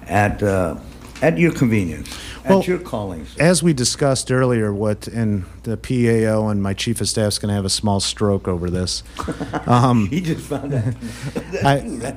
[0.08, 0.76] at, uh,
[1.22, 3.26] at your convenience, Well, at your calling.
[3.26, 3.42] sir.
[3.42, 7.56] as we discussed earlier, what and the PAO and my chief of staff's going to
[7.56, 9.04] have a small stroke over this.
[10.10, 10.94] He just found out.
[11.64, 12.16] I,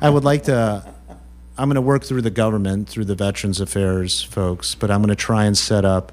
[0.00, 0.84] I would like to.
[1.58, 5.10] I'm going to work through the government, through the Veterans Affairs folks, but I'm going
[5.10, 6.10] to try and set up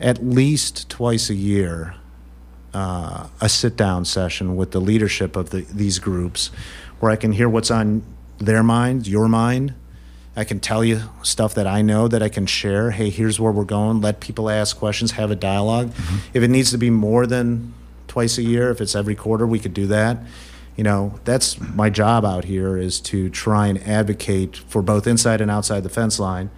[0.00, 1.94] at least twice a year
[2.74, 6.50] uh, a sit down session with the leadership of the, these groups
[7.00, 8.02] where I can hear what's on
[8.38, 9.74] their mind, your mind.
[10.34, 12.90] I can tell you stuff that I know that I can share.
[12.90, 14.00] Hey, here's where we're going.
[14.00, 16.16] Let people ask questions, have a dialog mm-hmm.
[16.32, 17.74] If it needs to be more than
[18.08, 20.18] twice a year, if it's every quarter, we could do that.
[20.76, 25.42] You know, that's my job out here is to try and advocate for both inside
[25.42, 26.50] and outside the fence line,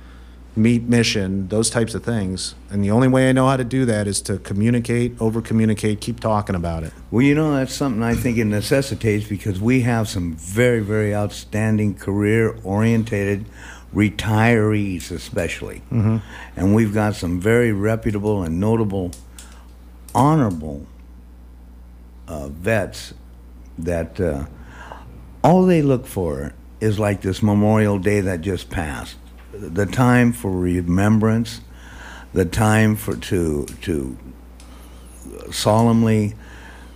[0.57, 2.55] meet mission, those types of things.
[2.71, 6.01] And the only way I know how to do that is to communicate, over communicate,
[6.01, 6.93] keep talking about it.
[7.11, 11.14] Well, you know, that's something I think it necessitates because we have some very, very
[11.14, 13.47] outstanding career orientated
[13.93, 15.83] retirees, especially.
[16.57, 19.12] And we've got some very reputable and notable,
[20.14, 20.87] honorable
[22.29, 23.14] uh, vets
[23.79, 24.47] that uh,
[25.43, 29.17] all they look for is like this Memorial Day that just passed
[29.59, 31.61] the time for remembrance,
[32.33, 34.17] the time for to to
[35.51, 36.35] solemnly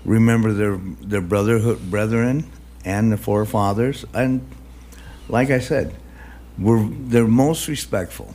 [0.04, 2.50] remember their their brotherhood brethren
[2.84, 4.04] and the forefathers.
[4.14, 4.46] And
[5.28, 5.94] like I said
[6.58, 8.34] we're they're most respectful.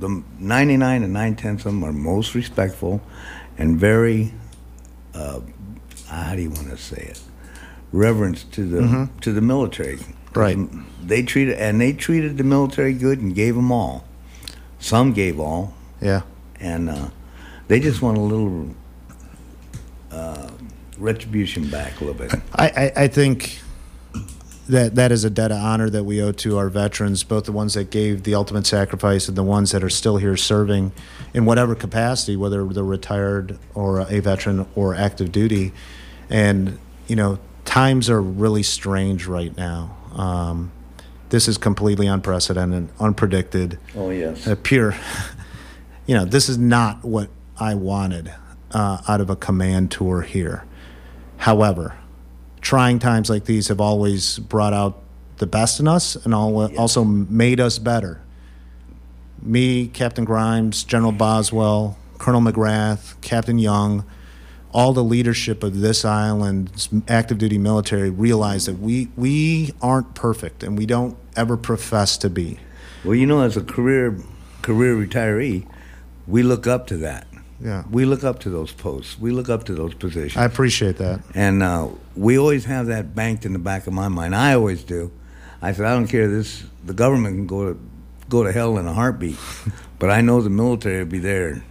[0.00, 3.00] The 99 and 9 tenths of them are most respectful
[3.58, 4.32] and very
[5.14, 5.40] uh,
[6.08, 7.20] how do you want to say it?
[7.92, 8.80] Reverence to the
[9.20, 9.98] to the military
[10.34, 10.58] Right.
[11.06, 14.04] they treated and they treated the military good and gave them all
[14.78, 16.22] some gave all Yeah.
[16.60, 17.08] and uh,
[17.68, 18.68] they just want a little
[20.10, 20.50] uh,
[20.98, 22.32] retribution back a little bit.
[22.54, 23.60] I, I, I think
[24.68, 27.52] that that is a debt of honor that we owe to our veterans, both the
[27.52, 30.92] ones that gave the ultimate sacrifice and the ones that are still here serving
[31.34, 35.72] in whatever capacity, whether they're retired or a veteran or active duty.
[36.30, 39.96] And, you know, times are really strange right now.
[40.14, 40.72] Um,
[41.30, 43.78] this is completely unprecedented, unpredicted.
[43.96, 44.46] Oh yes.
[44.46, 44.94] a pure
[46.06, 48.32] you know this is not what i wanted
[48.72, 50.64] uh, out of a command tour here.
[51.38, 51.96] However
[52.60, 55.02] trying times like these have always brought out
[55.38, 58.20] the best in us and al- also made us better.
[59.40, 64.04] Me captain grimes general boswell colonel mcgrath captain young
[64.72, 70.62] all the leadership of this island's active duty military realize that we we aren't perfect
[70.62, 72.58] and we don't ever profess to be
[73.04, 74.16] Well, you know, as a career
[74.62, 75.66] career retiree,
[76.26, 77.26] we look up to that.
[77.60, 77.84] Yeah.
[77.90, 79.18] We look up to those posts.
[79.18, 80.36] We look up to those positions.
[80.36, 81.20] I appreciate that.
[81.34, 84.34] and uh, we always have that banked in the back of my mind.
[84.34, 85.10] I always do.
[85.60, 86.26] I said, I don't care.
[86.28, 87.78] This the government can go to
[88.28, 89.36] go to hell in a heartbeat,
[89.98, 91.62] but I know the military will be there,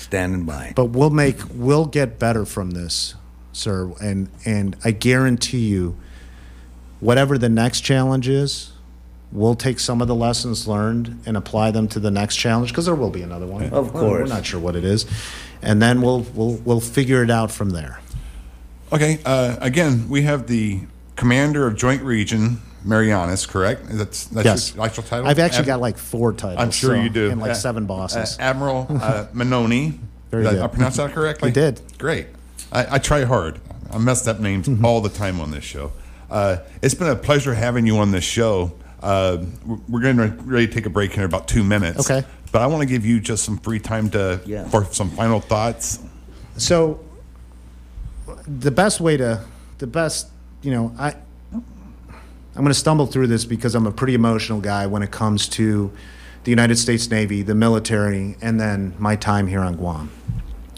[0.00, 0.72] standing by.
[0.74, 3.14] But we'll make we'll get better from this,
[3.52, 3.92] sir.
[4.00, 5.96] And and I guarantee you,
[7.00, 8.72] whatever the next challenge is,
[9.32, 12.86] we'll take some of the lessons learned and apply them to the next challenge because
[12.86, 13.64] there will be another one.
[13.70, 15.06] Of We're- We're not sure what it is,
[15.62, 18.00] and then we'll we'll we'll figure it out from there.
[18.92, 20.80] Okay, uh, again, we have the
[21.14, 23.82] commander of Joint Region, Marianas, correct?
[23.90, 24.74] That's, that's Yes.
[24.74, 25.26] your actual title?
[25.26, 26.58] I've actually Ad- got like four titles.
[26.62, 27.30] I'm sure so- you do.
[27.30, 28.36] and like Uh, seven uh, bosses.
[28.38, 29.98] Admiral uh, Menoni.
[30.30, 30.62] Very Did I- good.
[30.62, 31.48] I pronounced that correctly?
[31.50, 31.80] You did.
[31.98, 32.26] Great.
[32.72, 33.60] I, I try hard.
[33.92, 34.84] I messed up names Mm-hmm.
[34.84, 35.92] all the time on this show.
[36.30, 38.72] Uh, it's been a pleasure having you on this show.
[39.02, 42.08] Uh, we're- we're going to ready to take a break in about two minutes.
[42.10, 42.26] Okay.
[42.52, 44.68] But I want to give you just some free time to Yeah.
[44.68, 45.98] for some final thoughts.
[46.56, 47.00] So
[48.46, 49.44] the best way to
[49.78, 50.28] the best,
[50.62, 51.14] you know, I
[52.60, 55.48] I'm going to stumble through this because I'm a pretty emotional guy when it comes
[55.48, 55.90] to
[56.44, 60.10] the United States Navy, the military, and then my time here on Guam.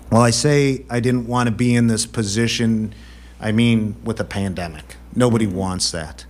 [0.09, 2.95] Well, I say I didn't want to be in this position,
[3.41, 4.95] I mean, with a pandemic.
[5.17, 6.25] Nobody wants that.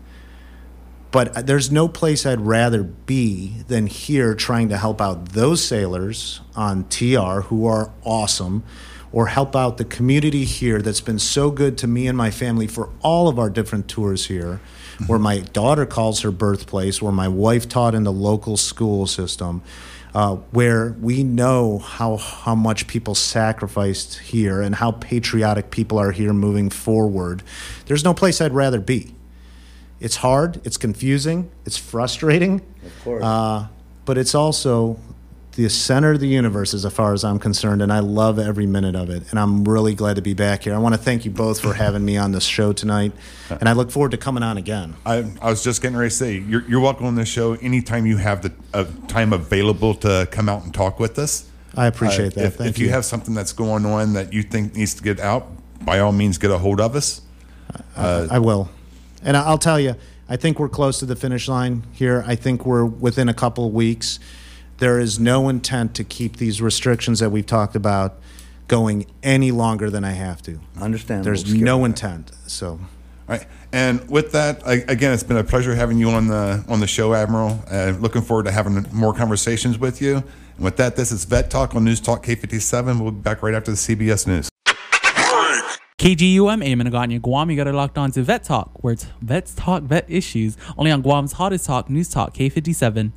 [1.11, 5.63] But uh, there's no place I'd rather be than here trying to help out those
[5.63, 8.65] sailors on TR who are awesome,
[9.13, 12.67] or help out the community here that's been so good to me and my family
[12.67, 14.63] for all of our different tours here,
[15.07, 19.63] where my daughter calls her birthplace, where my wife taught in the local school system,
[20.15, 26.13] uh, where we know how how much people sacrificed here and how patriotic people are
[26.13, 27.43] here moving forward.
[27.87, 29.15] There's no place I'd rather be.
[30.01, 33.23] It's hard, it's confusing, it's frustrating, Of course.
[33.25, 33.69] uh,
[34.05, 34.99] but it's also
[35.55, 38.97] the center of the universe as far as I'm concerned, and I love every minute
[38.97, 39.23] of it.
[39.31, 40.75] And I'm really glad to be back here.
[40.75, 43.13] I want to thank you both for having me on this show tonight,
[43.51, 44.95] and I look forward to coming on again.
[45.05, 48.07] I, I was just getting ready to say you're, you're welcome on the show anytime
[48.07, 51.49] you have the uh, time available to come out and talk with us.
[51.77, 52.47] I appreciate Uh, that.
[52.47, 52.89] If, if you.
[52.91, 55.49] have something that's going on that you think needs to get out,
[55.85, 57.21] by all means, get a hold of us.
[57.97, 58.71] I will.
[59.23, 59.97] And I- I'll tell you,
[60.31, 62.25] I think we're close to the finish line here.
[62.27, 64.19] I think we're within a couple of weeks.
[64.79, 68.19] There is no intent to keep these restrictions that we've talked about
[68.69, 70.59] going any longer than I have to.
[70.81, 71.25] Understand.
[71.25, 72.33] There's Skip no intent.
[72.47, 72.81] So All
[73.29, 73.47] right.
[73.73, 76.87] And with that, I, again, it's been a pleasure having you on the on the
[76.87, 77.63] show, Admiral.
[77.71, 80.17] Uh, looking forward to having more conversations with you.
[80.57, 83.01] And with that, this is Vet Talk on News Talk K57.
[83.01, 84.49] We'll be back right after the CBS News.
[86.03, 89.07] KGUM aiming to you Guam, you got it locked on to Vet Talk, where it's
[89.21, 93.13] vets talk vet issues, only on Guam's hottest talk, News Talk K57.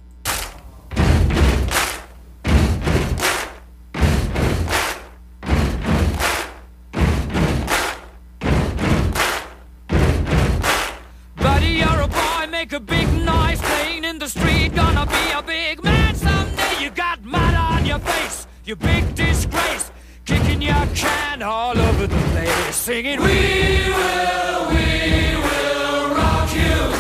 [18.66, 19.92] You big disgrace.
[20.26, 26.94] Kicking your can all over the place, singing, We will, we will rock you.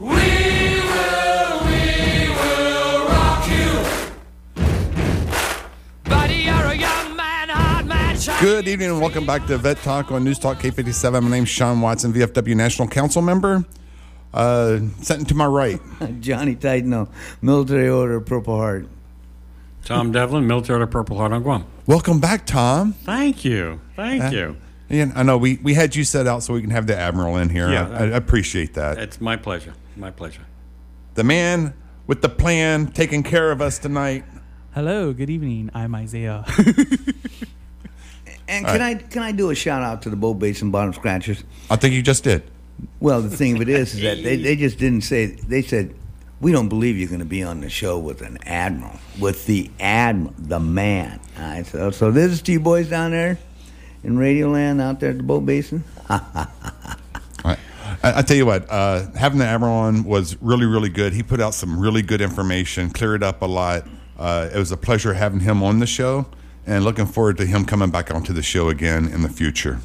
[0.00, 0.08] We
[0.90, 3.70] will, we will rock you.
[6.10, 9.76] Buddy, you're a young man, hard man, shiny Good evening and welcome back to Vet
[9.84, 11.22] Talk on News Talk K57.
[11.22, 13.64] My name's Sean Watson, VFW National Council member.
[14.34, 15.80] Uh, sitting to my right.
[16.20, 17.08] Johnny Taitano,
[17.40, 18.88] military order, Purple Heart.
[19.84, 21.66] Tom Devlin, military Order Purple Heart on Guam.
[21.86, 22.92] Welcome back, Tom.
[22.92, 23.80] Thank you.
[23.96, 24.56] Thank uh, you.
[24.88, 27.36] And I know we, we had you set out so we can have the Admiral
[27.36, 27.70] in here.
[27.70, 27.88] Yeah.
[27.90, 28.98] I, I appreciate that.
[28.98, 29.74] It's my pleasure.
[29.96, 30.42] My pleasure.
[31.14, 31.74] The man
[32.06, 34.24] with the plan taking care of us tonight.
[34.74, 35.70] Hello, good evening.
[35.74, 36.44] I'm Isaiah.
[38.52, 41.42] And can I can I do a shout out to the Boat Basin Bottom Scratchers?
[41.70, 42.42] I think you just did.
[43.00, 45.26] Well, the thing of it is, is that they, they just didn't say.
[45.26, 45.94] They said,
[46.42, 49.70] "We don't believe you're going to be on the show with an admiral, with the
[49.80, 53.38] admiral, the man." I said, oh, "So this is to you boys down there
[54.04, 55.84] in Radio Land out there at the Boat Basin."
[58.02, 61.12] I, I tell you what, uh, having the Admiral on was really, really good.
[61.12, 63.86] He put out some really good information, cleared up a lot.
[64.18, 66.26] Uh, it was a pleasure having him on the show,
[66.66, 69.80] and looking forward to him coming back onto the show again in the future.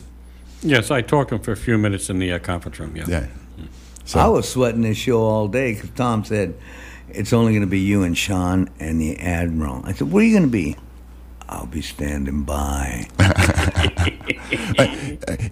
[0.62, 2.96] Yes, I talked to him for a few minutes in the uh, conference room.
[2.96, 3.06] Yeah.
[3.08, 3.28] Yeah.
[4.08, 6.56] So- I was sweating this show all day because Tom said
[7.10, 9.82] it's only going to be you and Sean and the admiral.
[9.86, 10.76] I said, "Where are you going to be?"
[11.50, 13.08] I'll be standing by.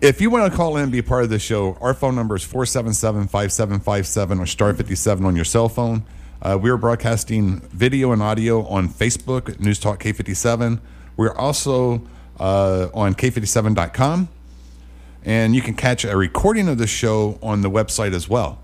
[0.02, 2.16] If you want to call in and be a part of the show, our phone
[2.16, 6.04] number is 477 5757 or star 57 on your cell phone.
[6.42, 10.80] Uh, we are broadcasting video and audio on Facebook, News Talk K57.
[11.18, 12.04] We're also
[12.40, 14.30] uh, on K57.com.
[15.26, 18.60] And you can catch a recording of the show on the website as well.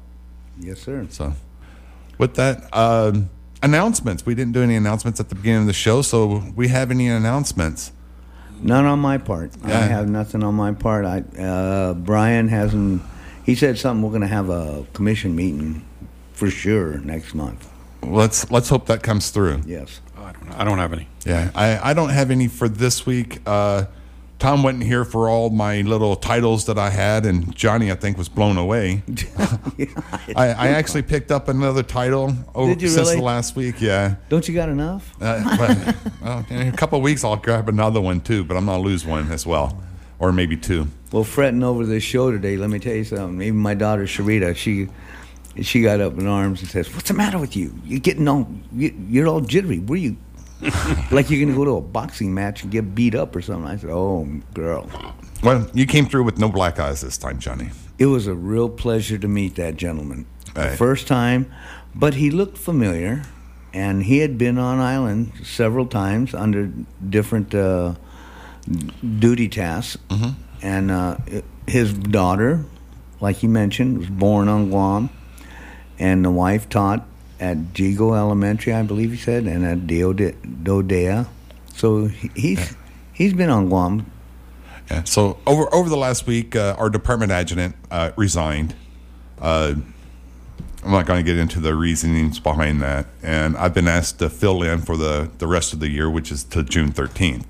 [0.59, 1.07] yes, sir.
[1.09, 1.33] So,
[2.17, 3.29] with that, um,
[3.63, 4.25] announcements.
[4.25, 7.07] We didn't do any announcements at the beginning of the show, so we have any
[7.07, 7.91] announcements.
[8.61, 9.51] None on my part.
[9.63, 11.05] I have nothing on my part.
[11.05, 13.01] I uh, Brian hasn't.
[13.43, 14.03] He said something.
[14.03, 15.83] We're going to have a commission meeting
[16.33, 17.67] for sure next month.
[18.03, 19.61] Let's let's hope that comes through.
[19.65, 19.99] Yes.
[20.15, 21.07] I don't, I don't have any.
[21.25, 23.39] Yeah, I, I don't have any for this week.
[23.45, 23.85] Uh,
[24.41, 28.17] Tom wasn't here for all my little titles that I had, and Johnny, I think,
[28.17, 29.03] was blown away.
[30.35, 33.17] I, I actually picked up another title over, since really?
[33.17, 33.79] the last week.
[33.79, 35.13] Yeah, Don't you got enough?
[35.21, 38.65] uh, but, well, in a couple of weeks I'll grab another one too, but I'm
[38.65, 39.79] gonna lose one as well,
[40.17, 40.87] or maybe two.
[41.11, 42.57] Well, fretting over this show today.
[42.57, 43.39] Let me tell you something.
[43.43, 44.87] Even my daughter Sharita, she
[45.61, 47.79] she got up in arms and says, "What's the matter with you?
[47.85, 49.77] You're getting all you, you're all jittery.
[49.77, 50.17] Were you
[51.11, 53.77] like you're gonna go to a boxing match and get beat up or something?" I
[53.77, 54.89] said, "Oh, girl."
[55.43, 57.69] Well, you came through with no black eyes this time, Johnny.
[57.97, 60.25] It was a real pleasure to meet that gentleman.
[60.53, 60.77] The Right.
[60.77, 61.45] first time,
[61.95, 63.23] but he looked familiar,
[63.73, 66.69] and he had been on island several times under
[67.09, 67.95] different uh,
[69.19, 69.97] duty tasks.
[70.61, 71.17] And uh,
[71.67, 72.65] his daughter,
[73.19, 75.09] like he mentioned, was born on Guam,
[75.97, 77.07] and the wife taught
[77.41, 81.27] at Jigo Elementary, I believe he said, and at Deode- DoDEA.
[81.75, 82.75] So he, he's
[83.13, 84.09] He's been on Guam.
[84.89, 85.03] Yeah.
[85.03, 88.73] So over over the last week, uh, our department adjutant uh, resigned.
[89.39, 89.75] Uh,
[90.83, 94.29] I'm not going to get into the reasonings behind that, and I've been asked to
[94.29, 97.43] fill in for the the rest of the year, which is to June 13th.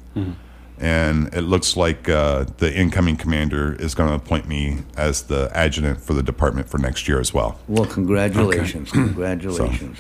[0.82, 5.52] And it looks like uh, the incoming commander is going to appoint me as the
[5.54, 7.60] adjutant for the department for next year as well.
[7.68, 10.00] Well, congratulations, congratulations.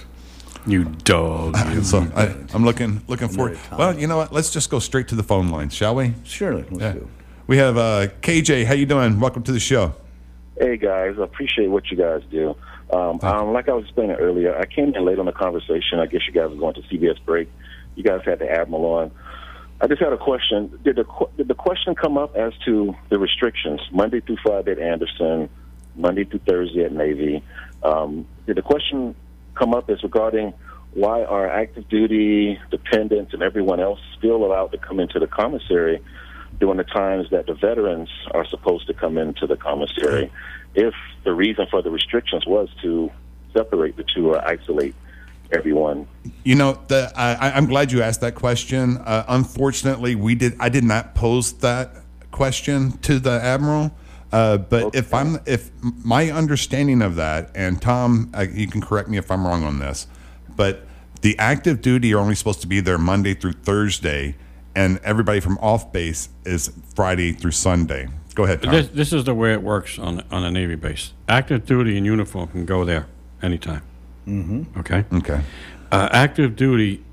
[0.65, 1.55] You dog.
[1.73, 1.81] you.
[1.83, 3.59] So I, I'm looking looking forward.
[3.77, 4.33] Well, you know what?
[4.33, 6.13] Let's just go straight to the phone lines, shall we?
[6.23, 6.93] Surely, let's Yeah.
[6.93, 7.09] do.
[7.45, 8.65] We have uh, KJ.
[8.65, 9.19] How you doing?
[9.19, 9.93] Welcome to the show.
[10.59, 12.55] Hey guys, I appreciate what you guys do.
[12.91, 15.99] Um, um, like I was explaining earlier, I came in late on the conversation.
[15.99, 17.49] I guess you guys were going to CBS break.
[17.95, 19.11] You guys had the admiral on.
[19.81, 20.79] I just had a question.
[20.83, 21.05] Did the
[21.37, 25.49] did the question come up as to the restrictions Monday through Friday at Andersen,
[25.95, 27.43] Monday through Thursday at Navy?
[27.81, 29.15] Um, did the question
[29.55, 30.53] come up as regarding
[30.93, 35.99] why are active duty dependents and everyone else still allowed to come into the commissary
[36.59, 40.31] during the times that the veterans are supposed to come into the commissary
[40.75, 43.09] if the reason for the restrictions was to
[43.53, 44.93] separate the two or isolate
[45.51, 46.07] everyone.
[46.43, 48.97] You know, the, I, I'm glad you asked that question.
[48.97, 50.55] Uh, unfortunately, we did.
[50.59, 51.95] I did not pose that
[52.31, 53.91] question to the admiral.
[54.31, 59.09] Uh, but if I'm, if my understanding of that, and Tom, uh, you can correct
[59.09, 60.07] me if I'm wrong on this,
[60.55, 60.87] but
[61.21, 64.35] the active duty are only supposed to be there Monday through Thursday,
[64.73, 68.07] and everybody from off base is Friday through Sunday.
[68.33, 68.71] Go ahead, Tom.
[68.71, 71.11] This, this is the way it works on on a Navy base.
[71.27, 73.07] Active duty in uniform can go there
[73.41, 73.81] anytime.
[74.31, 74.79] Mm-hmm.
[74.79, 75.03] Okay.
[75.13, 75.41] okay.
[75.91, 77.03] Uh, active duty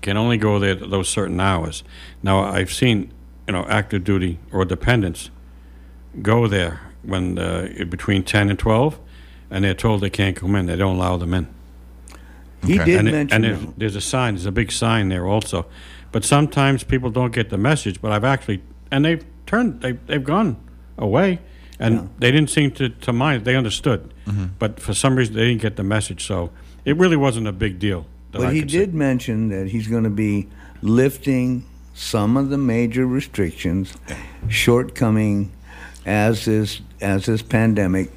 [0.00, 1.84] can only go there to those certain hours.
[2.22, 3.12] Now, I've seen,
[3.46, 5.30] you know, active duty or dependents
[6.22, 8.98] go there when uh, between 10 and 12,
[9.50, 10.66] and they're told they can't come in.
[10.66, 11.46] They don't allow them in.
[12.64, 12.84] He Okay.
[12.92, 13.44] did and it- mention.
[13.44, 15.66] and there's, there's a sign, there's a big sign there also.
[16.12, 18.00] But sometimes people don't get the message.
[18.00, 20.56] But I've actually, and they've turned, they, they've gone
[20.96, 21.40] away,
[21.80, 23.44] and they didn't seem to, to mind.
[23.44, 24.44] They understood, Mm-hmm.
[24.58, 26.26] but for some reason they didn't get the message.
[26.26, 26.50] So
[26.84, 28.06] it really wasn't a big deal.
[28.32, 28.78] But I he could say.
[28.78, 30.48] did mention that he's going to be
[30.82, 31.64] lifting
[31.94, 33.94] some of the major restrictions,
[34.48, 35.52] shortcoming
[36.06, 38.10] as this as this pandemic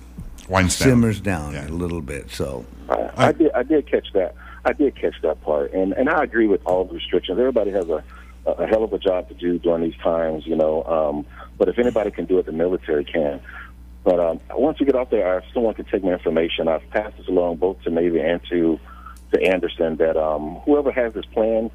[0.50, 0.88] Winds down.
[0.88, 1.68] simmers down Yeah.
[1.68, 2.32] a little bit.
[2.32, 4.34] So I, I did I did catch that.
[4.66, 7.38] I did catch that part, and and I agree with all the restrictions.
[7.38, 8.04] Everybody has a
[8.48, 10.84] a hell of a job to do during these times, you know.
[10.84, 11.26] Um,
[11.58, 13.42] but if anybody can do it, the military can.
[14.04, 17.18] But um, once we get off there, if someone can take my information, I've passed
[17.18, 18.80] this along both to Navy and to
[19.34, 21.70] to Andersen that um, whoever has this plan,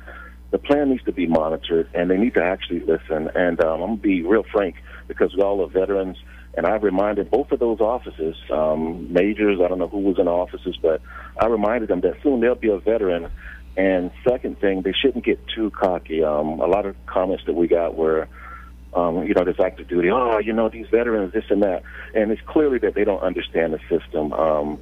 [0.50, 3.28] the plan needs to be monitored, and they need to actually listen.
[3.34, 4.76] And um, I'm gonna be real frank
[5.08, 6.16] because we all are veterans,
[6.54, 9.60] and I've reminded both of those officers, um, majors.
[9.62, 11.02] I don't know who was in the offices, but
[11.38, 13.30] I reminded them that soon they'll be a veteran.
[13.76, 16.22] And second thing, they shouldn't get too cocky.
[16.22, 18.28] Um, a lot of comments that we got were
[18.94, 20.10] um, you know, this active duty.
[20.10, 21.82] Oh, you know, these veterans, this and that,
[22.14, 24.32] and it's clearly that they don't understand the system.
[24.32, 24.78] Um,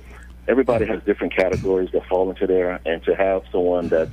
[0.49, 4.11] everybody has different categories that fall into there, and to have someone that's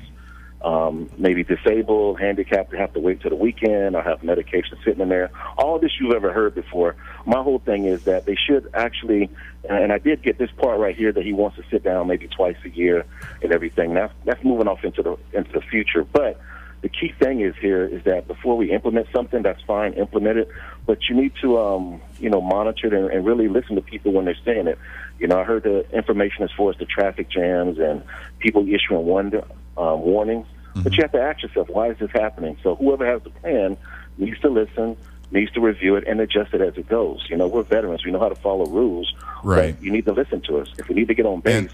[0.62, 5.10] um, maybe disabled, handicapped, have to wait till the weekend or have medication sitting in
[5.10, 5.30] there.
[5.58, 6.96] All this you've ever heard before.
[7.26, 9.30] My whole thing is that they should actually,
[9.70, 12.28] and I did get this part right here that he wants to sit down maybe
[12.28, 13.06] twice a year
[13.42, 13.94] and everything.
[13.94, 16.40] That's that's moving off into the into the future, but
[16.82, 20.50] the key thing is here is that before we implement something, that's fine, implement it,
[20.86, 24.12] but you need to, um, you know, monitor it and, and really listen to people
[24.14, 24.78] when they're saying it.
[25.20, 28.04] You know, I heard the information as far as the traffic jams and
[28.40, 29.44] people issuing wonder,
[29.78, 32.58] um, warnings, but you have to ask yourself, why is this happening?
[32.62, 33.78] So whoever has the plan
[34.18, 34.96] needs to listen,
[35.32, 37.26] needs to review it, and adjust it as it goes.
[37.30, 39.14] You know, we're veterans; we know how to follow rules.
[39.44, 39.76] Right.
[39.82, 40.68] You need to listen to us.
[40.78, 41.70] If we need to get on base, And-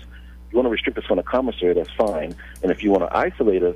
[0.51, 2.35] you want to restrict us from the commissary, that's fine.
[2.61, 3.75] And if you want to isolate us,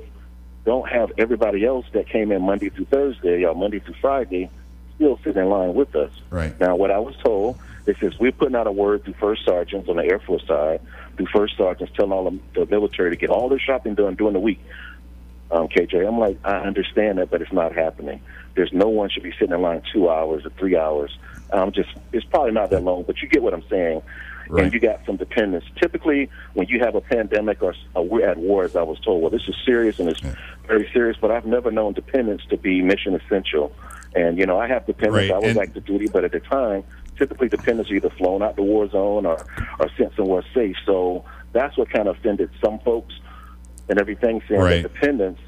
[0.64, 4.48] don't have everybody else that came in Monday through Thursday or Monday through Friday
[4.94, 6.10] still sit in line with us.
[6.30, 6.58] Right.
[6.60, 9.88] Now, what I was told, they says we're putting out a word through first sergeants
[9.88, 10.80] on the Air Force side,
[11.18, 14.32] through first sergeants telling all the, the military to get all their shopping done during
[14.32, 14.60] the week.
[15.50, 18.20] Um, KJ, I'm like, I understand that, but it's not happening.
[18.54, 21.16] There's no one should be sitting in line two hours or three hours.
[21.52, 24.02] Um, just it's probably not that long, but you get what I'm saying.
[24.50, 24.64] Right.
[24.64, 25.66] And you got some dependents.
[25.76, 29.20] Typically, when you have a pandemic or uh, we're at war, as I was told,
[29.20, 30.22] well, this is serious and it's
[30.66, 31.18] very serious.
[31.20, 33.74] But I've never known dependents to be mission essential.
[34.14, 35.30] And you know, I have dependents.
[35.30, 36.84] Right, I was and- active duty, but at the time,
[37.18, 39.44] typically dependents are either flown out the war zone or
[39.78, 40.76] or sent somewhere safe.
[40.86, 43.14] So that's what kind of offended some folks
[43.88, 44.82] and everything, saying Right.
[44.82, 45.40] that dependents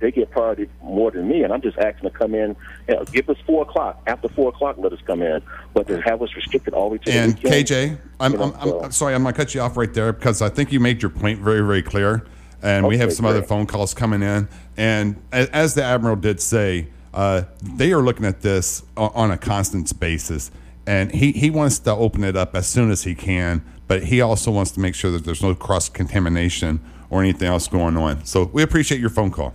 [0.00, 2.54] they get priority more than me, and I'm just asking to come in.
[2.88, 4.00] You know, give us four o'clock.
[4.06, 5.42] After four o'clock, let us come in.
[5.74, 7.66] But to have us restricted all the way to And the weekend.
[7.66, 9.76] KJ, I'm, you know, I'm, I'm, so- I'm sorry, I'm going to cut you off
[9.76, 12.24] right there because I think you made your point very, very clear.
[12.62, 14.46] and we have Okay, some other phone calls coming in.
[14.76, 19.98] And as the admiral did say, uh, they are looking at this on a constant
[19.98, 20.52] basis,
[20.88, 24.22] and he he wants to open it up as soon as he can, but he
[24.22, 26.80] also wants to make sure that there's no cross contamination
[27.10, 28.24] or anything else going on.
[28.24, 29.52] So we appreciate your phone call.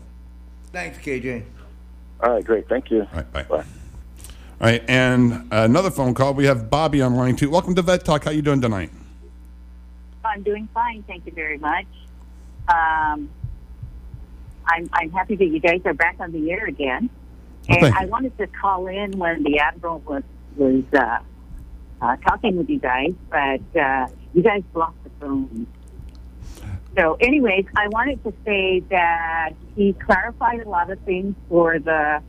[0.71, 1.43] Thanks, KJ.
[2.21, 2.69] All right, great.
[2.69, 3.01] Thank you.
[3.01, 3.43] All right, bye.
[3.43, 3.55] Bye.
[3.57, 3.63] All
[4.61, 6.35] right, and another phone call.
[6.35, 7.49] We have Bobby on line two.
[7.49, 8.25] Welcome to Vet Talk.
[8.25, 8.91] How you doing tonight?
[10.23, 11.87] I'm doing fine, thank you very much.
[12.69, 13.29] Um,
[14.67, 17.09] I'm I'm happy that you guys are back on the air again,
[17.67, 20.23] Well, and thank I wanted to call in when the admiral was
[20.57, 21.19] was uh,
[22.01, 25.67] uh, talking with you guys, but uh, you guys blocked the phone.
[26.97, 32.21] So, anyways, I wanted to say that he clarified a lot of things for the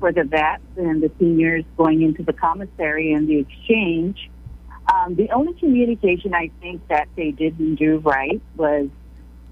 [0.00, 4.30] for the vets and the seniors going into the commissary and the exchange.
[4.92, 8.88] Um, the only communication I think that they didn't do right was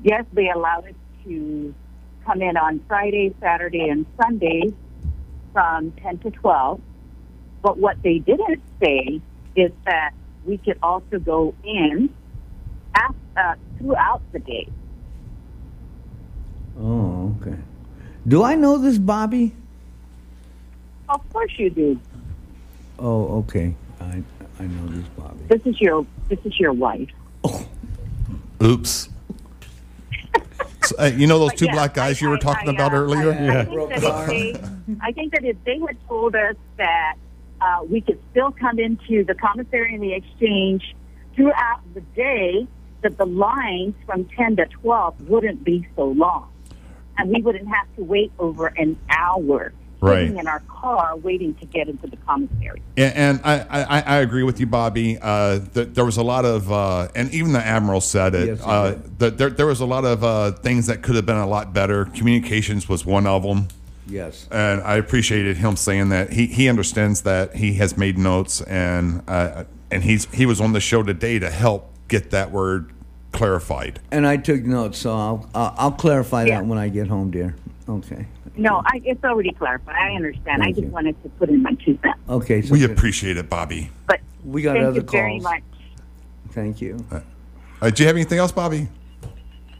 [0.03, 1.75] yes, they allowed us to
[2.25, 4.73] come in on Friday, Saturday, and Sunday
[5.53, 6.81] from 10 to 12.
[7.67, 9.21] But what they didn't say
[9.57, 10.13] is that
[10.45, 12.09] we could also go in
[12.95, 14.69] af uh, throughout the day.
[16.79, 17.59] Oh, okay.
[18.29, 19.53] Do I know this Bobby?
[21.09, 21.99] Of course you do.
[23.01, 23.75] Oh, okay.
[24.01, 24.23] I
[24.61, 25.43] I know this Bobby.
[25.49, 27.11] This is your this is your wife.
[27.43, 27.67] Oh,
[28.63, 29.09] Oops.
[30.85, 32.75] So, uh, you know those But two yeah, black guys I- you were talking I,
[32.75, 33.33] about uh, earlier?
[33.33, 34.55] I, I think that if they,
[35.01, 37.17] I think that if they had told us that
[37.61, 40.95] uh, we could still come into the commissary and the exchange
[41.35, 42.67] throughout the day,
[43.03, 46.49] that the lines from 10 to 12 wouldn't be so long.
[47.19, 50.25] And we wouldn't have to wait over an hour Right.
[50.25, 52.83] sitting in our car waiting to get into the commissary.
[52.97, 55.19] Yeah, and I, I, I agree with you, Bobby.
[55.21, 58.47] Uh, th- there was a lot of, uh, and even the admiral said it.
[58.49, 59.19] Yes, uh, did.
[59.21, 61.73] that there, there was a lot of uh, things that could have been a lot
[61.73, 62.05] better.
[62.05, 63.69] Communications was one of them,
[64.09, 64.47] Yes.
[64.53, 69.23] and I appreciated him saying that he, he understands that he has made notes and
[69.29, 72.93] uh, and he's he was on the show today to help get that word
[73.33, 74.01] clarified.
[74.11, 76.61] And I took notes, so I'll I'll, I'll clarify Yeah.
[76.61, 77.57] that when I get home, dear.
[77.89, 78.27] Okay.
[78.57, 79.95] No, I, it's already clarified.
[79.97, 80.63] I understand.
[80.63, 80.89] I just you.
[80.89, 82.19] wanted to put in my two cents.
[82.29, 82.63] Okay.
[82.63, 82.93] So We good.
[82.93, 83.91] appreciate it, Bobby.
[84.07, 85.43] But We got thank other you very calls.
[85.43, 85.63] much.
[86.51, 87.05] Thank you.
[87.81, 88.89] Uh, do you have anything else, Bobby?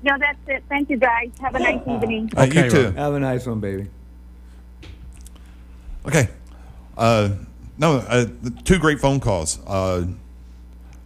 [0.03, 0.63] No, that's it.
[0.69, 1.31] Thank you, guys.
[1.41, 2.31] Have a nice evening.
[2.37, 2.91] Uh, you too.
[2.93, 3.89] Have a nice one, baby.
[6.07, 6.29] Okay.
[6.97, 7.31] Uh,
[7.79, 8.27] no, uh,
[8.65, 9.59] two great phone calls.
[9.67, 10.07] Uh,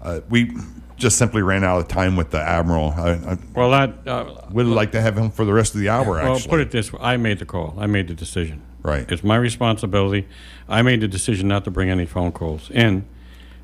[0.03, 0.53] uh, we
[0.97, 2.91] just simply ran out of time with the admiral.
[2.91, 4.07] I, I Well, that.
[4.07, 6.13] Uh, would like to have him for the rest of the hour.
[6.15, 7.75] well, Actually, put it this way: I made the call.
[7.79, 8.63] I made the decision.
[8.83, 9.11] Right.
[9.11, 10.27] It's my responsibility.
[10.69, 13.05] I made the decision not to bring any phone calls in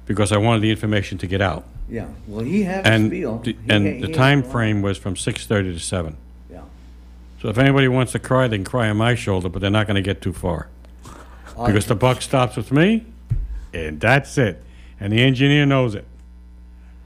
[0.04, 1.64] because I wanted the information to get out.
[1.88, 2.08] Yeah.
[2.26, 3.38] Well, he had a And spiel.
[3.38, 4.52] the, and had- the he time had a lot.
[4.52, 6.16] frame was from six thirty to seven.
[6.50, 6.62] Yeah.
[7.40, 9.86] So if anybody wants to cry, they can cry on my shoulder, but they're not
[9.86, 10.68] going to get too far
[11.56, 13.06] because the buck stops with me,
[13.72, 14.62] and that's it.
[15.00, 16.06] And the engineer knows it,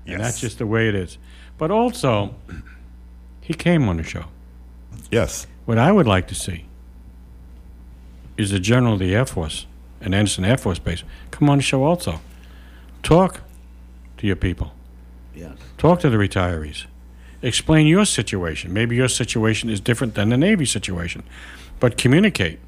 [0.06, 1.18] and that's just the way it is.
[1.58, 2.34] But also,
[3.40, 4.24] he came on the show.
[5.10, 5.46] yes.
[5.66, 6.64] What I would like to see
[8.36, 9.66] is the general of the Air Force
[10.00, 12.20] and Andersen Air Force Base come on the show also.
[13.02, 13.40] Talk
[14.16, 14.72] to your people.
[15.34, 15.56] Yes.
[15.78, 16.86] Talk to the retirees.
[17.42, 18.72] Explain your situation.
[18.72, 21.22] Maybe your situation is different than the Navy situation,
[21.78, 22.58] but communicate.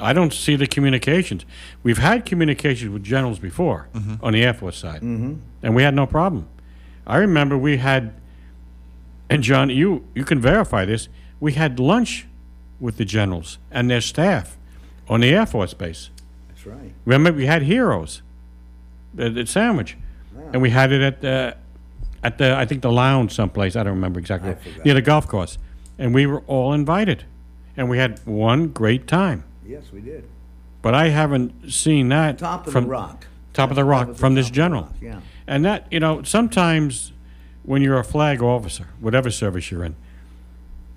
[0.00, 1.44] I don't see the communications.
[1.82, 3.88] We've had communications with generals before
[4.22, 5.34] on the Air Force side, mm-hmm.
[5.62, 6.48] and we had no problem.
[7.06, 8.14] I remember we had,
[9.28, 11.08] and John, you you can verify this.
[11.38, 12.26] We had lunch
[12.78, 14.56] with the generals and their staff
[15.08, 16.10] on the Air Force base.
[16.48, 16.92] That's right.
[17.04, 18.22] Remember, we had heroes
[19.18, 19.96] at, at Sandwich,
[20.52, 21.56] and we had it at the
[22.22, 23.76] at the I think the lounge someplace.
[23.76, 25.58] I don't remember exactly near the golf course,
[25.98, 27.24] and we were all invited,
[27.76, 29.44] and we had one great time.
[29.70, 30.24] Yes, we did.
[30.82, 33.26] But I haven't seen that Top of from the rock.
[33.52, 34.82] top of the rock was the from this general.
[34.82, 35.20] rock, yeah.
[35.46, 37.12] And that you know sometimes
[37.62, 39.94] when you're a flag officer, whatever service you're in,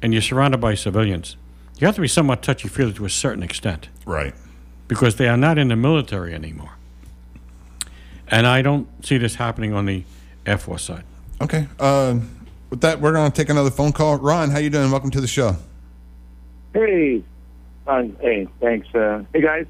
[0.01, 1.35] and you're surrounded by civilians,
[1.77, 4.33] you have to be somewhat touchy feely to a certain extent Right.
[4.87, 6.71] because they are not in the military anymore.
[8.29, 10.03] And I don't see this happening on the
[10.45, 11.03] Air Force side.
[11.41, 11.67] Okay.
[11.79, 12.19] Uh,
[12.69, 14.17] with that, we're going to take another phone call.
[14.17, 14.89] Ron, how you doing?
[14.89, 15.57] Welcome to the show.
[16.73, 17.23] Hey,
[17.87, 18.87] uh, hey, thanks.
[18.93, 19.65] Uh, hey guys,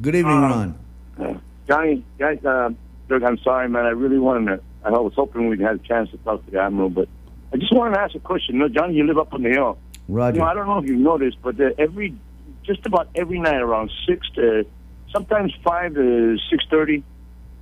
[0.00, 0.74] Good evening, Um,
[1.18, 1.42] Ron.
[1.68, 2.44] Johnny, guys.
[2.44, 2.70] Uh,
[3.08, 3.84] look, I'm sorry, man.
[3.84, 4.62] I really wanted to.
[4.82, 7.08] I was hoping we'd have a chance to talk to the admiral, but
[7.52, 8.58] I just wanted to ask a question.
[8.58, 9.78] No, Johnny, you live up on the hill.
[10.08, 10.36] Roger.
[10.36, 12.14] You know, I don't know if you've noticed, but uh, every,
[12.64, 14.64] just about every night around six to,
[15.12, 17.04] sometimes five to six thirty,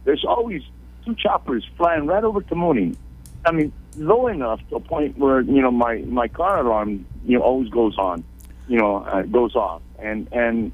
[0.05, 0.63] there's always
[1.05, 2.97] two choppers flying right over Tamuning.
[3.45, 7.37] I mean, low enough to a point where you know my my car alarm you
[7.37, 8.23] know always goes on,
[8.69, 10.73] you know, uh, goes off, and and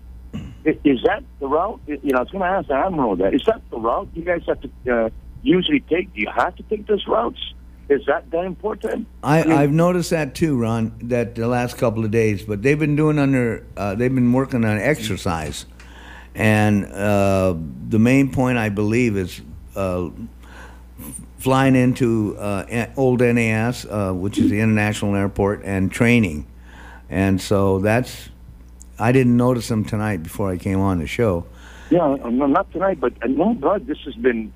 [0.65, 1.81] is that the route?
[1.87, 3.35] You know, I was going to ask the admiral that.
[3.35, 5.11] Is that the route you guys have to uh,
[5.43, 6.13] usually take?
[6.15, 7.39] Do you have to take those routes?
[7.89, 9.07] Is that that important?
[9.23, 10.95] I, I've noticed that too, Ron.
[11.03, 13.67] That the last couple of days, but they've been doing under.
[13.77, 15.67] Uh, they've been working on exercise,
[16.35, 17.55] and uh,
[17.89, 19.43] the main point I believe is
[19.77, 20.09] uh,
[21.39, 26.47] flying into uh, old NAS, uh, which is the international airport, and training,
[27.11, 28.31] and so that's.
[28.99, 31.47] I didn't notice them tonight before I came on the show.
[31.91, 34.53] Yeah, uh, no, not tonight, but no, God, this has been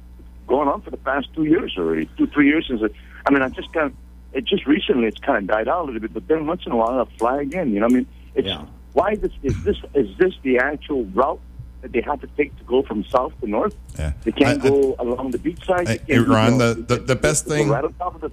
[0.47, 2.09] going on for the past two years already.
[2.17, 2.93] Two, three years since it.
[3.27, 3.93] I mean, I just kind of,
[4.33, 6.73] it just recently it's kind of died out a little bit, but then once in
[6.73, 7.71] a while it'll fly again.
[7.73, 8.65] You know, what I mean, it's Yeah.
[8.93, 11.41] why this is this is this the actual route
[11.83, 13.75] that they have to take to go from south to north?
[13.99, 14.13] Yeah.
[14.25, 15.87] They can't I- I- go along the beach side.
[15.89, 18.15] Hey, They can't, Ron, you know, the- the- the best go thing- right on top
[18.15, 18.31] of the.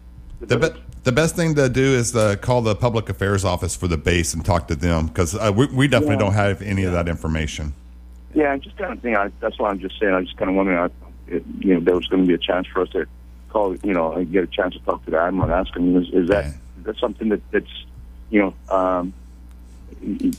[0.48, 3.88] The be- the best thing to do is uh, call the public affairs office for
[3.88, 6.20] the base and talk to them because uh, we, we definitely Yeah.
[6.20, 7.74] don't have any of that information.
[8.34, 10.14] Yeah, I just kind of think I, that's why I'm just saying.
[10.14, 10.86] I just kind of wondering, I,
[11.32, 13.06] it, you know, there was going to be a chance for us to
[13.50, 15.96] call, you know, and get a chance to talk to the admiral and ask him,
[15.96, 16.52] is, is that Yeah.
[16.80, 17.86] is that something that that's,
[18.32, 19.14] you know, um,
[20.02, 20.34] you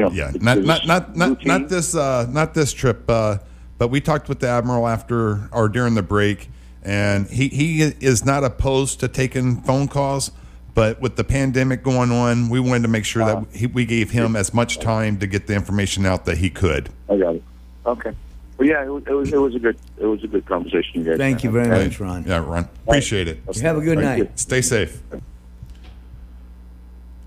[0.00, 3.38] know, Yeah, not this not not not, not this uh, not this trip, uh,
[3.78, 6.48] but we talked with the admiral after or during the break,
[6.86, 10.30] and he he is not opposed to taking phone calls.
[10.72, 14.10] But with the pandemic going on, we wanted to make sure that he, we gave
[14.10, 16.90] him as much time to get the information out that he could.
[17.08, 17.42] I got it.
[17.86, 18.12] Okay.
[18.58, 21.00] Well, yeah, it was, it was it was a good it was a good conversation,
[21.02, 21.16] you guys.
[21.18, 22.24] Thank you very much, Ron.
[22.24, 22.68] Yeah, Ron.
[22.86, 23.40] Appreciate it.
[23.54, 24.24] You have a good Thank you.
[24.24, 24.38] night.
[24.38, 25.02] Stay safe.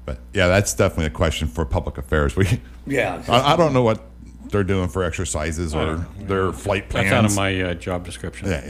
[0.06, 2.36] But yeah, that's definitely a question for public affairs.
[2.36, 2.48] We,
[2.88, 3.22] Yeah.
[3.28, 4.02] I, I don't know what
[4.50, 7.10] they're doing for exercises or their flight plans.
[7.10, 8.48] That's out of my uh, job description.
[8.50, 8.62] Yeah,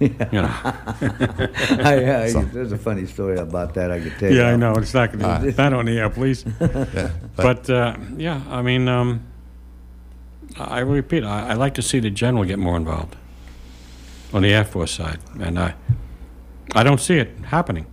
[0.00, 0.50] you- You know.
[0.62, 4.38] I, I, there's a funny story about that I could tell you.
[4.38, 4.74] Yeah, I know.
[4.74, 6.44] It's not going to be that on the air, please.
[6.60, 7.10] yeah.
[7.36, 9.24] But uh, yeah, I mean, um,
[10.58, 13.16] I I repeat, I, I like to see the general get more involved
[14.32, 15.74] on the Air Force side, and I,
[16.74, 17.86] I don't see it happening.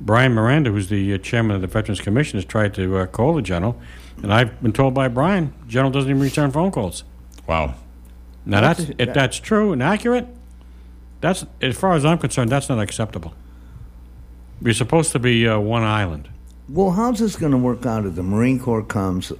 [0.00, 3.34] Brian Miranda, who's the uh, chairman of the Veterans Commission, has tried to uh, call
[3.34, 3.78] the general,
[4.22, 7.04] and I've been told by Brian, general doesn't even return phone calls.
[7.46, 7.74] wow.
[8.46, 10.26] Now that's if that's true and accurate,
[11.20, 13.34] that's as far as I'm concerned, that's not acceptable.
[14.62, 16.28] We're supposed to be uh, one island.
[16.68, 19.32] Well, how's this going to work out if the Marine Corps comes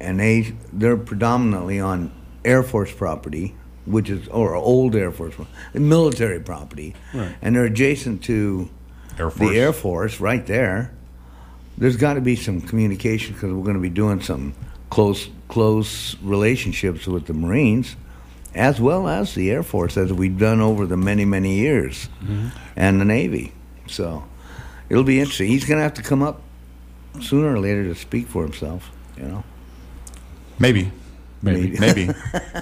[0.00, 2.12] and they they're predominantly on
[2.44, 3.54] Air Force property,
[3.86, 5.34] which is or old Air Force
[5.74, 7.34] military property, Right.
[7.42, 8.70] and they're adjacent to
[9.18, 9.50] Air Force.
[9.50, 10.92] the Air Force right there.
[11.76, 14.54] There's got to be some communication because we're going to be doing some
[14.90, 17.96] close close relationships with the Marines,
[18.54, 22.08] as well as the Air Force, as we've done over the many many years,
[22.76, 23.52] and the Navy.
[23.86, 24.24] So
[24.88, 25.48] it'll be interesting.
[25.48, 26.40] He's going to have to come up
[27.20, 28.90] sooner or later to speak for himself.
[29.16, 29.44] You know,
[30.58, 30.90] Maybe.
[31.42, 31.78] Maybe.
[31.78, 32.10] Maybe.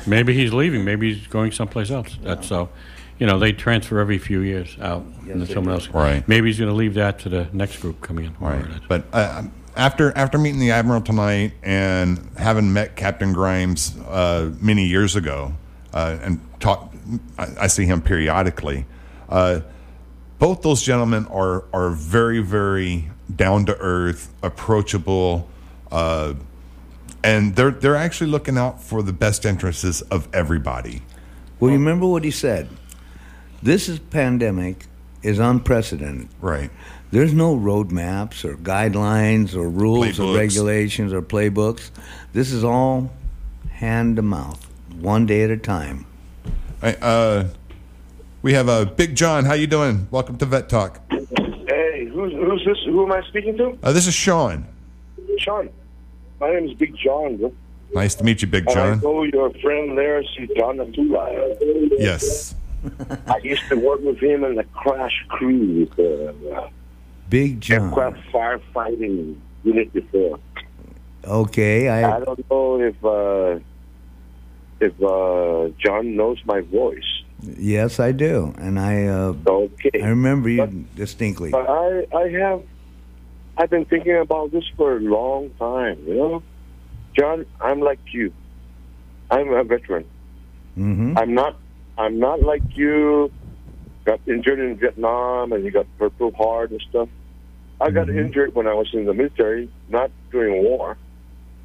[0.06, 0.84] Maybe he's leaving.
[0.84, 2.16] Maybe he's going someplace else.
[2.22, 2.68] That's so.
[3.18, 5.70] You know, they transfer every few years out, and then someone do.
[5.72, 5.88] else.
[5.88, 6.26] Right.
[6.28, 8.36] Maybe he's going to leave that to the next group coming in.
[8.38, 8.56] Right.
[8.56, 8.80] whoever it is.
[8.86, 14.86] But uh, after after meeting the admiral tonight and having met Captain Grimes uh, many
[14.86, 15.54] years ago,
[15.96, 16.92] uh, and talk,
[17.38, 18.84] I, I see him periodically.
[19.30, 19.60] Uh,
[20.38, 25.48] both those gentlemen are are very very down to earth, approachable,
[25.90, 26.34] uh,
[27.24, 31.02] and they're they're actually looking out for the best interests of everybody.
[31.58, 32.68] well, you remember what he said.
[33.62, 34.84] This is pandemic
[35.22, 36.28] is unprecedented.
[36.42, 36.70] Right.
[37.10, 41.90] There's no roadmaps or guidelines or rules or regulations or playbooks.
[42.34, 43.10] This is all
[43.70, 44.65] hand to mouth,
[45.00, 46.06] one day at a time.
[46.80, 47.44] Hey, Uh,
[48.42, 49.44] we have uh, Big John.
[49.44, 50.06] How you doing?
[50.10, 51.00] Welcome to Vet Talk.
[51.10, 52.78] Hey, who's, who's this?
[52.86, 53.76] Who am I speaking to?
[53.82, 54.64] Uh, this is Sean.
[55.38, 55.68] Sean.
[56.40, 57.36] My name is Big John.
[57.38, 57.52] bro.
[57.94, 59.00] Nice to meet you, Big And I John.
[59.00, 61.56] know your friend Larry John Atula.
[61.98, 62.54] Yes.
[63.26, 66.68] I used to work with him in the crash crew uh,
[67.28, 67.86] Big John.
[67.88, 70.38] aircraft firefighting unit before.
[71.24, 73.58] Okay, I I don't know if uh,
[74.80, 77.10] if uh, John knows my voice.
[77.42, 80.02] yes I do, and I uh, Okay.
[80.02, 81.50] I remember you But- distinctly.
[81.50, 82.62] But I, I have,
[83.58, 85.98] I've been thinking about this for a long time.
[86.06, 86.42] You know,
[87.18, 88.32] John, I'm like you.
[89.30, 90.04] I'm a veteran.
[90.74, 91.56] hmm I'm not.
[91.98, 93.30] I'm not like you.
[94.04, 97.08] Got injured in Vietnam and you got Purple Heart and stuff.
[97.80, 100.96] I got injured when I was in the military, not during war,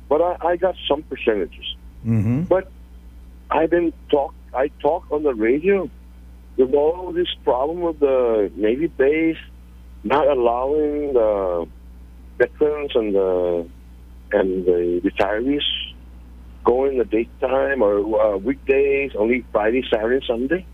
[0.10, 1.76] but I, I got some percentages.
[2.04, 2.72] hmm But
[3.52, 4.34] I've been talk.
[4.54, 5.90] I talk on the radio
[6.58, 9.38] with all this problem with the Navy base
[10.04, 11.68] not allowing the
[12.38, 13.70] veterans and the
[14.32, 15.62] and the retirees
[16.64, 20.66] go in the daytime or uh, weekdays, only Friday, Saturday, Sunday.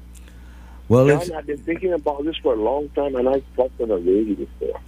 [0.88, 3.90] Well, John, I've been thinking about this for a long time, and I've talked on
[3.90, 4.80] the radio before.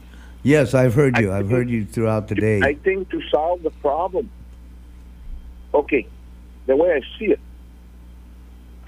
[0.44, 1.32] yes, I've heard you.
[1.32, 2.62] I I've heard you throughout the day.
[2.62, 4.30] I think to solve the problem,
[5.74, 6.08] okay,
[6.68, 7.40] the way I see it,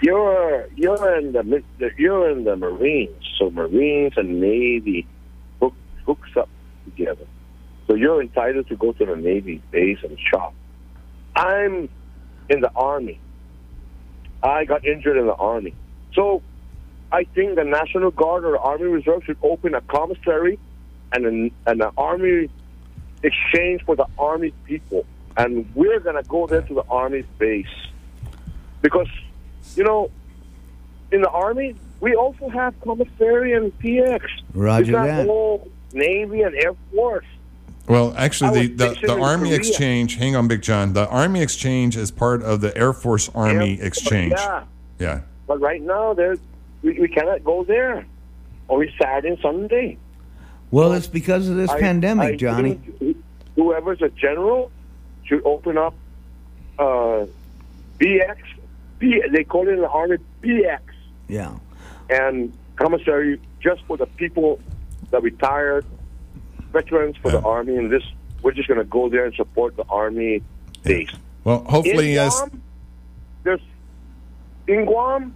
[0.02, 1.64] you're you're in the
[1.98, 5.08] you're in the Marines, so Marines and Navy
[5.62, 5.74] hook,
[6.06, 6.50] hooks up
[6.86, 7.26] together.
[7.88, 10.54] So you're entitled to go to the Navy base and shop.
[11.36, 11.90] I'm
[12.50, 13.20] in the Army.
[14.44, 15.76] I got injured in the Army,
[16.14, 16.42] so
[17.12, 20.58] I think the National Guard or Army Reserve should open a commissary
[21.14, 22.50] and an, and an Army
[23.22, 25.06] exchange for the Army people,
[25.38, 27.68] and we're gonna go there to the Army base
[28.82, 29.08] because,
[29.76, 30.10] you know,
[31.12, 34.22] in the Army we also have commissary and PX.
[34.54, 35.28] Roger it's not that.
[35.28, 37.26] all Navy and Air Force.
[37.88, 39.58] Well, actually, the, the, the Army Korea.
[39.58, 40.94] Exchange, hang on, Big John.
[40.94, 44.34] The Army Exchange is part of the Air Force Army Air- Exchange.
[44.36, 44.64] Yeah,
[45.00, 45.22] Yeah.
[45.48, 46.38] but right now there,
[46.82, 48.06] we, we cannot go there.
[48.70, 49.98] Only Saturday and Sunday.
[50.72, 52.80] well, it's because of this I- pandemic, I Johnny.
[53.56, 54.72] Whoever's a general
[55.26, 55.94] should open up
[56.80, 57.26] uh,
[58.00, 58.38] BX.
[59.02, 60.80] B, they call it in Army BX
[61.28, 61.56] Yeah.
[62.10, 64.60] and commissary just for the people
[65.10, 65.86] that retired,
[66.72, 68.04] veterans for the Army, and this
[68.44, 70.42] we're just going to go there and support the Army
[70.84, 71.10] base.
[71.44, 72.62] Well, hopefully, in as Guam,
[73.44, 73.62] there's
[74.68, 75.36] in Guam,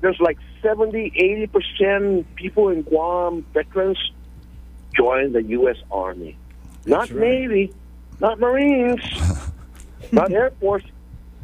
[0.00, 3.98] there's like 70, 80 percent people in Guam veterans
[4.96, 5.76] join the U.S.
[5.90, 6.36] Army,
[6.86, 7.72] not Navy,
[8.18, 9.00] not Marines,
[10.12, 10.84] not Air Force.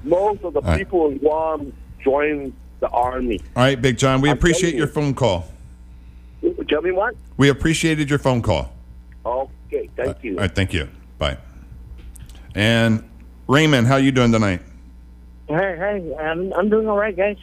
[0.05, 0.79] Most of the right.
[0.79, 1.73] people in Guam
[2.03, 3.41] join the Army.
[3.57, 5.49] all right, Big John, we I'm appreciate telling your phone call.
[6.69, 7.15] Tell me what?
[7.37, 8.73] We appreciated your phone call.
[9.25, 10.35] Okay, thank you.
[10.35, 10.89] All right, thank you.
[11.19, 11.37] Bye.
[12.55, 13.09] And
[13.47, 14.63] Raymond, how you doing tonight?
[15.49, 17.37] Hey, hey, I'm I'm doing all right, guys.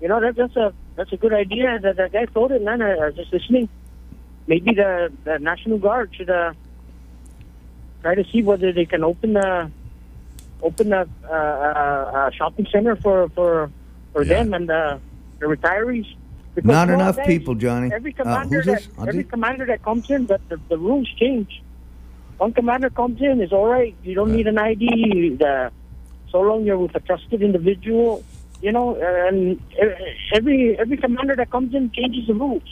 [0.00, 2.82] You know that, that's a that's a good idea that the guy floated, man.
[2.82, 3.68] I, I was just listening.
[4.46, 6.52] Maybe the the National Guard should uh,
[8.02, 9.70] try to see whether they can open a
[10.62, 13.70] open a, uh, a, a shopping center for for
[14.12, 14.34] for Yeah.
[14.42, 14.98] them and uh,
[15.40, 16.06] the retirees.
[16.54, 17.90] Because Not enough guys, people, Johnny.
[17.92, 21.62] Every Uh, commander who's that every commander that comes in, the, the the rules change.
[22.38, 23.94] One commander comes in is all right.
[24.02, 25.36] You don't need an ID.
[25.36, 25.70] The,
[26.30, 28.24] so long you're with a trusted individual,
[28.60, 28.96] you know.
[29.28, 29.60] And
[30.32, 32.68] every every commander that comes in changes the rules.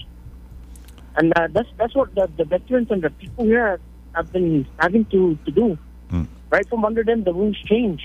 [1.17, 3.79] And uh, that's that's what the, the veterans and the people here
[4.15, 5.79] have been having to, to do.
[6.11, 6.25] Hmm.
[6.55, 8.01] Right from under them, the rules change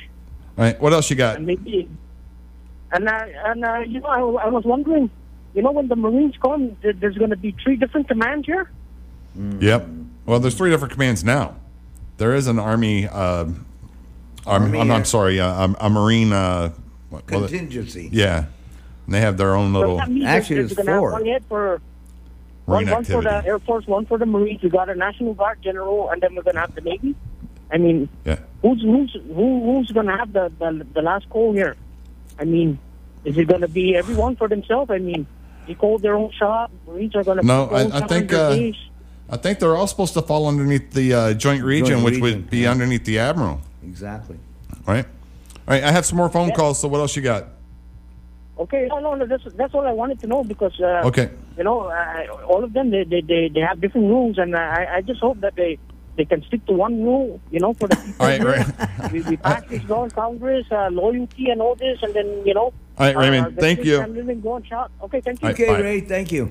[0.57, 1.35] All right, what else you got?
[1.37, 1.87] and maybe
[2.91, 5.11] and uh, and uh, you know I, I was wondering
[5.53, 8.65] you know when the marines come there, there's going to be three different commands here
[9.59, 9.87] Yep.
[10.25, 11.55] Well, there's three different commands now.
[12.17, 13.07] There is an Army.
[13.07, 13.59] Uh, Army
[14.47, 16.33] Army I'm, I'm sorry, uh, um, a Marine.
[16.33, 16.73] Uh,
[17.09, 18.09] what, well, Contingency.
[18.11, 18.45] yeah,
[19.05, 21.11] and they have their own little that means Actually, there's, it's there's gonna have four.
[21.11, 21.81] one head for
[22.65, 25.33] one, Marine one for the air force one for the marines we got a national
[25.35, 27.15] guard general and then we're going to have the navy
[27.71, 28.39] i mean Yeah.
[28.61, 31.75] who's who's who, who's going to have the, the the last call here
[32.39, 32.79] i mean
[33.25, 35.25] is it going to be everyone for themselves i mean
[35.67, 38.57] they call their own shop marines are going to No, I- I think, uh,
[39.29, 42.41] I think they're all supposed to fall underneath the uh, Joint Region, Joint which Region,
[42.41, 42.71] would be yeah.
[42.71, 43.61] underneath the Admiral.
[43.83, 44.37] Exactly.
[44.87, 45.05] All right.
[45.05, 45.83] All right.
[45.83, 46.79] I have some more phone calls.
[46.81, 47.49] So what else you got?
[48.57, 49.27] Okay, no, no, no.
[49.27, 51.29] That's that's all I wanted to know because uh, Okay.
[51.57, 54.59] you know, uh, all of them they, they, they, they have different rules, and uh,
[54.59, 55.77] I I just hope that they
[56.19, 57.39] they can stick to one rule.
[57.49, 58.13] You know, for the people.
[58.19, 59.11] All right, right.
[59.13, 62.53] we, we pass this law in Congress, uh, loyalty and all this, and then you
[62.53, 62.73] know.
[62.97, 63.99] All right, Raymond, Uh, thank you.
[63.99, 64.91] can live and go and shop.
[65.03, 65.47] Okay, thank you.
[65.47, 65.61] All right.
[65.61, 65.81] Okay, Bye.
[65.81, 65.99] Ray.
[66.01, 66.49] Thank you.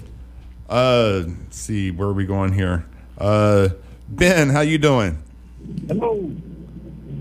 [0.69, 2.87] Uh, let's see, where are we going here?
[3.19, 3.69] Uh,
[4.09, 5.23] Ben, how you doing?
[5.87, 6.33] Hello.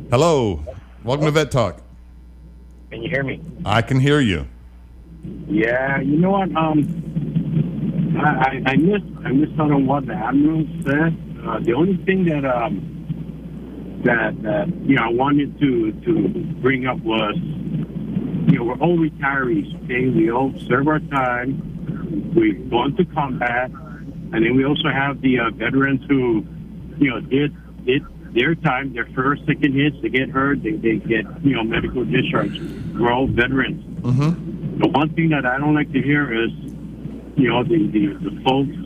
[0.10, 0.64] Hello.
[1.04, 1.82] Welcome to Vet Talk.
[2.90, 3.42] Can you hear me?
[3.66, 4.48] I can hear you.
[5.48, 6.00] Yeah.
[6.00, 6.56] You know what?
[6.56, 11.18] Um, I I, I missed I missed out on what the admiral said.
[11.46, 16.30] Uh, the only thing that um that that you know I wanted to to
[16.62, 19.74] bring up was you know we're all retirees.
[19.86, 22.34] Okay, we all serve our time.
[22.36, 26.46] We've gone to combat, and then we also have the uh, veterans who
[26.98, 29.98] you know did did their time, their first, second hits.
[30.02, 32.60] They get hurt, they they get you know medical discharge.
[32.94, 33.84] We're all veterans.
[34.02, 34.80] Mm-hmm.
[34.80, 36.52] The one thing that I don't like to hear is,
[37.36, 38.78] you know, the, the, the folks,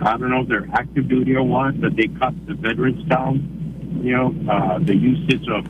[0.00, 4.00] I don't know if they're active duty or what, that they cut the veterans down.
[4.02, 5.64] You know, uh, the usage of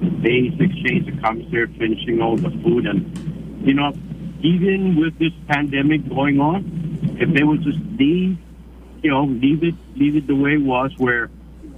[0.00, 2.86] the base exchange, the commissary finishing all the food.
[2.86, 3.92] And, you know,
[4.40, 8.36] even with this pandemic going on, if they would just leave,
[9.02, 11.30] you know, leave it, leave it the way it was, where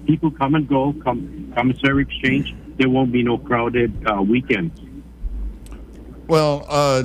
[0.07, 4.81] people come and go, come commissary exchange, there won't be no crowded uh, weekends.
[6.27, 7.05] Well, uh,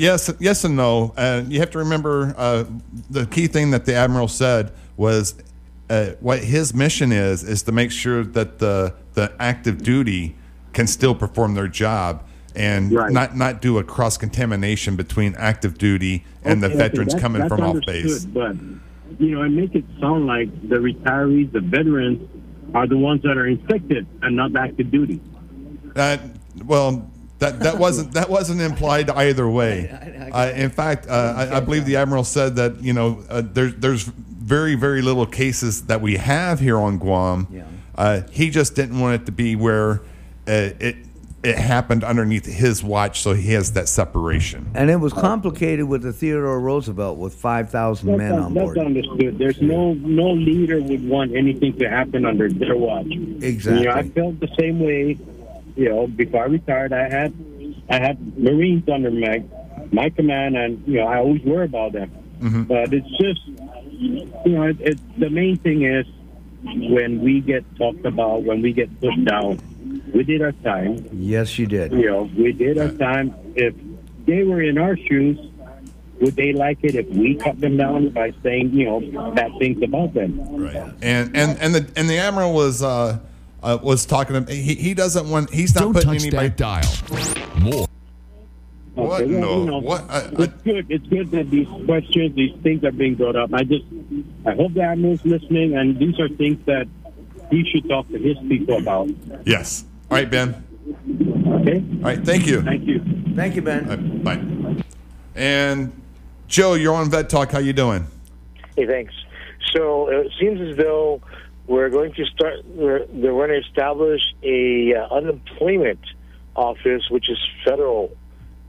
[0.00, 1.12] yes, yes, and no.
[1.16, 2.64] Uh, you have to remember uh,
[3.10, 5.34] the key thing that the admiral said was
[5.90, 10.36] uh, what his mission is is to make sure that the the active duty
[10.72, 12.24] can still perform their job
[12.56, 13.12] and Right.
[13.12, 17.22] not not do a cross contamination between active duty and the Okay, okay, veterans that's-
[17.22, 18.24] coming that's from off base.
[18.24, 18.56] But
[19.18, 22.28] you know, and make it sound like the retirees, the veterans,
[22.74, 25.20] are the ones that are infected and not active duty.
[25.94, 26.20] That
[26.64, 27.10] well,
[27.40, 29.90] that that wasn't that wasn't implied either way.
[30.32, 33.74] Uh, in fact, uh, I, I believe the admiral said that you know uh, there's
[33.74, 37.48] there's very very little cases that we have here on Guam.
[37.50, 37.64] Yeah.
[37.94, 40.00] Uh, he just didn't want it to be where
[40.46, 40.96] uh, it
[41.42, 44.70] it happened underneath his watch, so he has that separation.
[44.74, 49.38] And it was complicated with the Theodore Roosevelt with 5,000 men That's, on that's understood.
[49.38, 53.06] There's no no leader would want anything to happen under their watch.
[53.06, 53.82] Exactly.
[53.82, 55.16] You know, I felt the same way.
[55.76, 57.34] You know, before I retired, I had
[57.88, 59.44] I had Marines under my
[59.92, 62.10] my command, and you know, I always worry about them.
[62.40, 63.46] But it's just,
[64.00, 66.06] you know, it, it, the main thing is
[66.62, 69.60] when we get talked about, when we get pushed down.
[70.14, 71.08] We did our time.
[71.12, 71.92] Yes, you did.
[71.92, 73.34] You know, we did our time.
[73.54, 73.74] If
[74.26, 75.38] they were in our shoes,
[76.20, 79.82] would they like it if we cut them down by saying, you know, bad things
[79.82, 80.38] about them?
[80.50, 80.76] Right.
[81.02, 83.18] And and and the and the admiral was uh,
[83.62, 84.44] uh was talking.
[84.44, 85.50] To, he he doesn't want.
[85.50, 86.48] He's not Don't putting touch anybody.
[86.48, 87.60] that dial.
[87.60, 87.86] More.
[88.94, 89.22] What?
[89.22, 89.58] Okay, well, No.
[89.60, 90.10] you know, What?
[90.10, 90.86] I- I- it's good.
[90.90, 93.54] It's good that these questions, these things are being brought up.
[93.54, 93.84] I just,
[94.44, 96.88] I hope the admiral's listening, and these are things that
[97.50, 99.08] he should talk to his people about.
[99.46, 99.84] Yes.
[100.10, 100.62] All right, Ben.
[101.60, 101.76] Okay.
[101.98, 102.24] All right.
[102.24, 102.62] Thank you.
[102.62, 103.00] Thank you.
[103.36, 103.84] Thank you, Ben.
[103.88, 104.84] All right, bye.
[105.36, 105.92] And
[106.48, 107.52] Joe, you're on Vet Talk.
[107.52, 108.06] How you doing?
[108.76, 109.14] Hey, thanks.
[109.72, 111.20] So uh, it seems as though
[111.70, 112.64] we're going to start.
[112.66, 116.00] We're, they're going to establish a uh, unemployment
[116.56, 118.10] office, which is federal,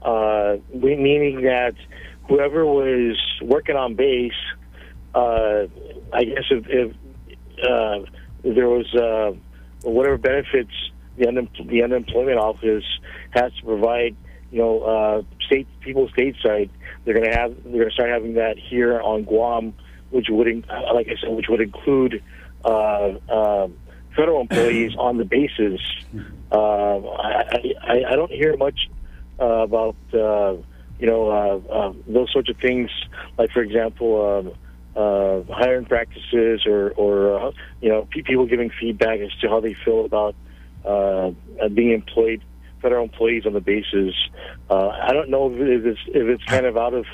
[0.03, 1.73] uh, meaning that
[2.29, 4.31] whoever was working on base,
[5.15, 5.65] uh,
[6.13, 6.95] I guess if, if,
[7.67, 8.05] uh,
[8.43, 9.31] there was uh,
[9.81, 10.71] whatever benefits
[11.17, 12.85] the, unem- the unemployment office
[13.31, 14.15] has to provide,
[14.51, 16.69] you know, uh, state people stateside,
[17.03, 19.73] they're going to have they're going to start having that here on Guam,
[20.11, 22.21] which would, in- like I said, which would include
[22.65, 23.67] uh, uh,
[24.15, 25.79] federal employees on the bases.
[26.51, 28.89] Uh, I, I, I don't hear much
[29.39, 30.55] uh, about uh,
[30.99, 32.89] you know those sorts of things.
[33.37, 34.55] Like for example,
[34.95, 39.75] uh, uh, hiring practices, or or you know people giving feedback as to how they
[39.85, 40.35] feel about
[41.73, 42.43] being employed,
[42.81, 44.13] federal employees on the bases.
[44.69, 47.05] Uh, I don't know if it's if it's kind of out of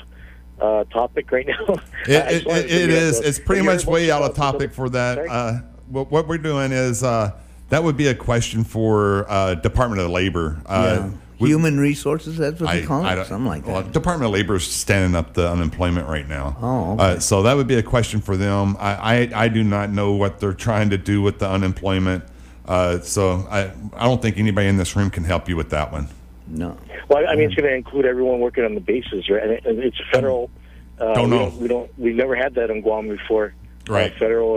[0.60, 1.76] uh, topic right now.
[2.06, 3.20] It, it, it, to it bring it is.
[3.20, 5.18] It's pretty much way out of topic for that.
[5.18, 7.32] Uh, what, what we're doing is uh,
[7.68, 10.60] that would be a question for uh, Department of Labor.
[10.64, 13.26] Uh, we- Human resources, that's what they call it.
[13.26, 13.72] Something like that.
[13.72, 16.56] well, Department of Labor is standing up the unemployment right now.
[16.60, 17.02] Oh, okay.
[17.02, 18.76] uh, so that would be a question for them.
[18.80, 18.94] I,
[19.34, 22.24] I, I do not know what they're trying to do with the unemployment.
[22.66, 25.92] Uh, so I, I don't think anybody in this room can help you with that
[25.92, 26.08] one.
[26.48, 26.76] No.
[27.08, 29.42] Well, I mean, it's going to include everyone working on the bases, right?
[29.42, 30.50] And it- and it's federal.
[30.98, 31.50] Uh, Don't we know.
[31.50, 31.98] Don't, we don't.
[31.98, 33.54] We've never had that in Guam before.
[33.88, 34.12] Right.
[34.12, 34.56] Uh, federal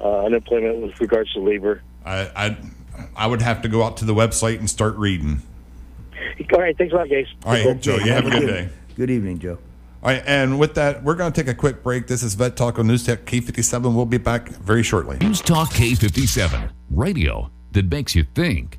[0.00, 1.82] uh, uh, unemployment with regards to labor.
[2.04, 2.56] I, I,
[3.16, 5.40] I would have to go out to the website and start reading.
[6.52, 6.76] All right.
[6.76, 7.26] Thanks a lot, guys.
[7.44, 8.68] All right, Joe, you have a good day.
[8.96, 9.58] Good evening, Joe.
[10.02, 12.06] All right, and with that, we're going to take a quick break.
[12.08, 13.94] This is Vet Talk on News Tech K57.
[13.94, 15.16] We'll be back very shortly.
[15.18, 16.70] News Talk K57.
[16.90, 18.78] Radio that makes you think.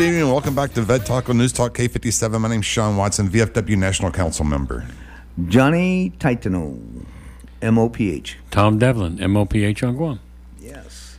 [0.00, 2.40] Good evening and welcome back to Vet Talk on News Talk K57.
[2.40, 4.86] My name's Sean Watson, VFW National Council member.
[5.46, 7.04] Johnny Taitano,
[7.60, 8.36] MOPH.
[8.50, 10.20] Tom Devlin, MOPH on Guam.
[10.58, 11.18] Yes.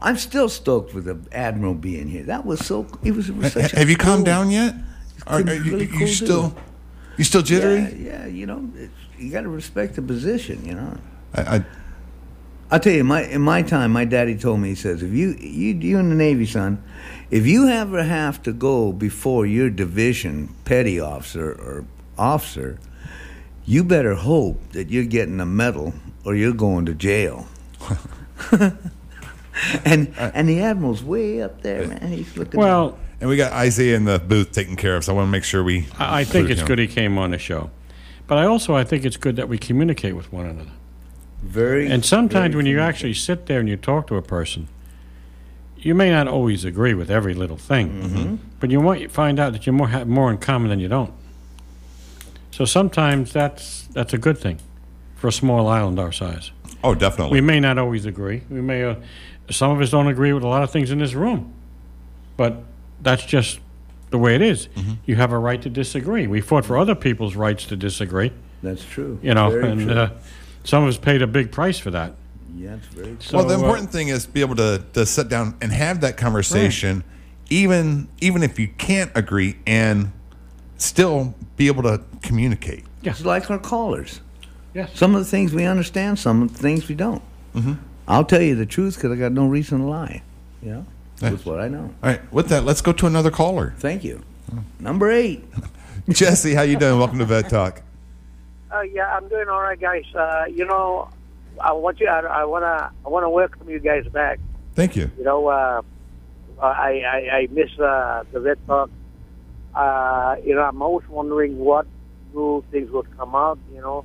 [0.00, 2.24] I'm still stoked with the Admiral being here.
[2.24, 2.88] That was so.
[3.04, 4.74] It was, it was such a Have you calmed down yet?
[5.28, 6.58] Are, are you, really you still dude.
[7.18, 7.82] you still jittery?
[7.82, 10.98] Yeah, yeah, you know, it's, you got to respect the position, you know.
[11.34, 11.64] I, I,
[12.72, 15.36] I'll tell you, my in my time, my daddy told me, he says, if you
[15.38, 16.82] you you in the Navy, son,
[17.30, 21.84] if you ever have to go before your division petty officer or
[22.16, 22.78] officer,
[23.66, 25.92] you better hope that you're getting a medal
[26.24, 27.46] or you're going to jail.
[29.84, 32.10] and uh, and the admiral's way up there, man.
[32.10, 32.58] He's looking.
[32.58, 35.30] Well, and we got Isaiah in the booth taken care of, so I want to
[35.30, 35.88] make sure we.
[35.98, 36.68] I, I think it's him.
[36.68, 37.70] good he came on the show.
[38.26, 40.70] But I also I think it's good that we communicate with one another.
[41.42, 41.90] Very.
[41.90, 44.68] And sometimes very when you actually sit there and you talk to a person,
[45.76, 48.34] you may not always agree with every little thing, Mm-hmm.
[48.60, 51.12] but you might find out that you more have more in common than you don't.
[52.50, 54.58] So sometimes that's that's a good thing
[55.16, 56.50] for a small island our size.
[56.84, 57.40] Oh, definitely.
[57.40, 58.42] We may not always agree.
[58.50, 58.96] We may uh,
[59.50, 61.52] some of us don't agree with a lot of things in this room,
[62.36, 62.62] but
[63.00, 63.58] that's just
[64.10, 64.68] the way it is.
[64.68, 64.92] Mm-hmm.
[65.06, 66.26] You have a right to disagree.
[66.26, 68.30] We fought for other people's rights to disagree.
[68.62, 69.18] That's true.
[69.22, 69.92] You know, Very and true.
[69.96, 70.10] uh,
[70.64, 72.14] some of us paid a big price for that.
[72.56, 73.16] yeah, it's very true.
[73.20, 75.72] So, well, the uh, important thing is to be able to, to sit down and
[75.72, 77.04] have that conversation,
[77.50, 80.12] even even if you can't agree, and
[80.76, 82.84] still be able to communicate.
[83.02, 84.20] It's like our callers.
[84.74, 84.90] Yes.
[84.94, 87.22] Some of the things we understand, some of the things we don't.
[87.54, 87.74] Mm-hmm.
[88.08, 90.22] I'll tell you the truth because I got no reason to lie.
[90.62, 90.86] You know,
[91.20, 91.30] Yeah.
[91.32, 91.92] with what I know.
[92.02, 93.74] All right, with that, let's go to another caller.
[93.78, 94.22] Thank you.
[94.80, 95.44] Number eight.
[96.08, 96.98] Jesse, how you doing?
[96.98, 97.82] Welcome to Vet Talk.
[98.72, 100.04] Uh, yeah, I'm doing all right, guys.
[100.14, 101.10] Uh, you know,
[101.60, 102.08] I want you.
[102.08, 102.90] I, I wanna.
[103.04, 104.40] I wanna welcome you guys back.
[104.74, 105.10] Thank you.
[105.18, 105.82] You know, uh,
[106.60, 108.90] I, I I miss uh, the vet talk.
[109.74, 111.86] Uh, you know, I'm always wondering what
[112.34, 113.58] new things would come out.
[113.74, 114.04] You know,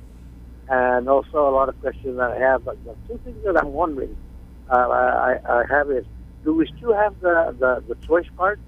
[0.68, 2.64] and also a lot of questions that I have.
[2.66, 4.14] But the two things that I'm wondering,
[4.70, 6.04] uh, I, I have is,
[6.44, 8.60] do we still have the the, the choice card?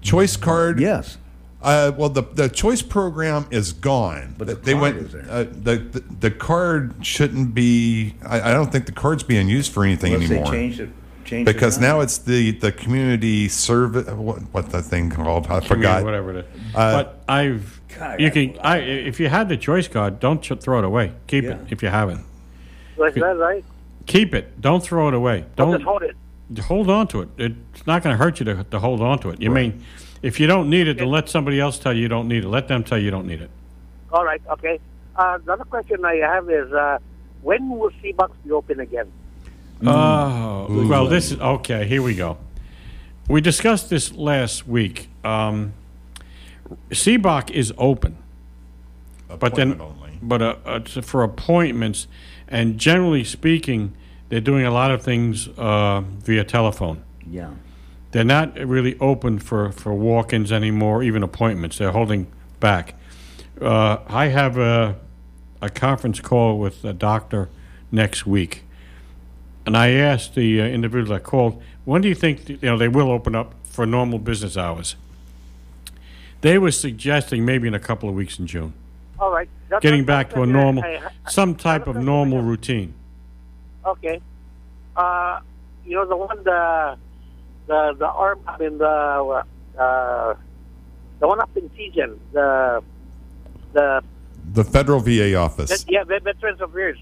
[0.00, 0.80] Choice card.
[0.80, 1.18] Yes.
[1.62, 4.34] Uh, well, the the choice program is gone.
[4.38, 4.96] But the they card went.
[4.98, 5.26] is there.
[5.28, 8.14] Uh, the, the the card shouldn't be.
[8.24, 10.52] I, I don't think the card's being used for anything Unless they anymore.
[10.52, 10.90] changed it.
[11.24, 14.06] Changed because it now it's the the community service.
[14.08, 15.46] What what the thing called?
[15.46, 16.04] I Community, forgot.
[16.04, 16.74] whatever it is.
[16.74, 20.40] Uh, but I've God, you I- can I if you had the choice card, don't
[20.42, 21.14] ch- throw it away.
[21.26, 22.18] Keep it if you have it.
[22.98, 23.64] Is that right?
[24.06, 24.60] Keep it.
[24.60, 25.46] Don't throw it away.
[25.58, 26.16] I'll Don't just hold it.
[26.60, 27.28] hold on to it.
[27.38, 29.40] It's not going to hurt you to, to hold on to it.
[29.42, 29.82] You mean
[30.26, 32.48] if you don't need it, then let somebody else tell you you don't need it.
[32.48, 33.50] Let them tell you you don't need it.
[34.12, 34.42] All right.
[34.50, 34.80] Okay.
[35.14, 36.98] Uh, another question I have is, uh,
[37.42, 39.12] when will CBOC be open again?
[39.86, 41.86] Oh, well, this is okay.
[41.86, 42.38] Here we go.
[43.28, 45.08] We discussed this last week.
[45.22, 45.74] Um,
[46.90, 48.16] CBOC is open,
[49.38, 50.18] but then, only.
[50.20, 52.08] but uh, uh, for appointments,
[52.48, 53.92] and generally speaking,
[54.28, 57.04] they're doing a lot of things uh, via telephone.
[57.30, 57.50] Yeah.
[58.16, 61.76] They're not really open for, for walk-ins anymore, even appointments.
[61.76, 62.28] They're holding
[62.60, 62.94] back.
[63.60, 64.96] Uh, I have a,
[65.60, 67.50] a conference call with a doctor
[67.92, 68.62] next week,
[69.66, 72.88] and I asked the uh, individual that called, when do you think you know they
[72.88, 74.96] will open up for normal business hours?
[76.40, 78.72] They were suggesting maybe in a couple of weeks in June,
[79.18, 79.50] All right.
[79.68, 82.94] That- getting back to a normal, I- I- some type of normal routine.
[83.84, 84.22] Okay.
[84.96, 85.40] Uh,
[85.84, 86.96] you know the one the
[87.66, 88.40] the the arm.
[88.46, 89.44] I mean the
[89.78, 90.34] uh,
[91.20, 92.18] the one up in Tiyan.
[92.32, 92.82] The
[93.72, 94.02] the
[94.52, 95.84] The federal VA office.
[95.88, 96.98] yeah the Veterans Affairs.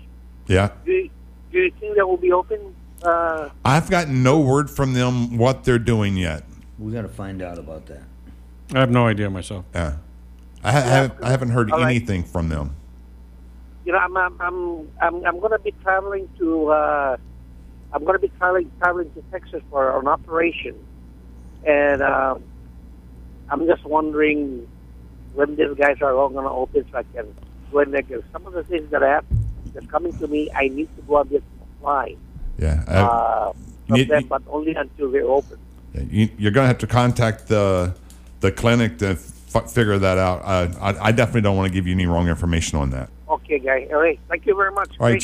[0.46, 0.70] Yeah.
[0.84, 1.10] Do you,
[1.52, 2.74] do you think that will be open?
[3.02, 6.44] Uh, I've gotten no word from them what they're doing yet.
[6.78, 8.02] We got to find out about that.
[8.74, 9.64] I have no idea myself.
[9.74, 9.96] Yeah.
[10.62, 11.90] I, ha- haven't, I haven't heard All right.
[11.96, 12.74] anything from them.
[13.84, 16.68] you know, I'm I'm I'm I'm, I'm going to be traveling to.
[16.68, 17.16] Uh,
[17.94, 20.74] I'm going to be traveling traveling to Texas for an operation,
[21.64, 22.34] and uh,
[23.48, 24.66] I'm just wondering
[25.34, 27.26] when these guys are all going to open so I can
[27.72, 28.02] go in there.
[28.02, 29.24] 'cause some of the things that I have
[29.72, 31.42] that's coming to me, I need to go and get
[31.76, 32.16] supply
[32.58, 32.82] Yeah.
[32.88, 33.52] I- uh,
[33.86, 35.58] from need- them, but only until they're open.
[36.10, 37.94] you, you're going to have to contact the
[38.40, 40.42] the clinic to f- figure that out.
[40.44, 43.08] Uh, I, I definitely don't want to give you any wrong information on that.
[43.28, 43.86] Okay, guy.
[43.92, 44.18] All right.
[44.28, 44.90] Thank you very much.
[45.00, 45.22] All right, Great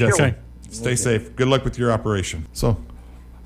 [0.71, 0.85] show.
[0.85, 0.97] Jesse.
[0.97, 1.37] Stay safe.
[1.37, 2.47] Good luck with your operation.
[2.53, 2.77] So,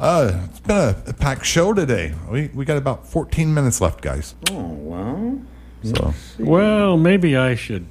[0.01, 2.15] uh, it's been a, a packed show today.
[2.31, 4.35] We we got about 14 minutes left, guys.
[4.51, 5.41] Oh well.
[5.83, 7.85] So, Well, maybe I should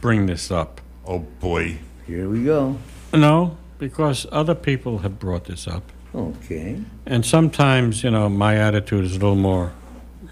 [0.00, 0.80] bring this up.
[1.06, 1.78] oh boy.
[2.06, 2.76] Here we go.
[3.12, 5.82] No, because other people have brought this up.
[6.14, 6.80] Okay.
[7.06, 9.72] And sometimes, you know, my attitude is a little more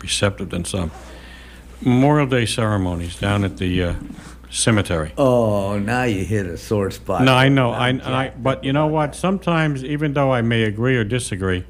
[0.02, 0.90] receptive than some.
[1.80, 3.94] Memorial Day ceremonies down at the uh,
[4.50, 5.12] cemetery.
[5.16, 7.22] Oh, now you hit a sore spot.
[7.22, 7.70] No, I know.
[7.70, 9.14] I, I, but you know what?
[9.14, 11.64] Sometimes, even though I may agree or disagree,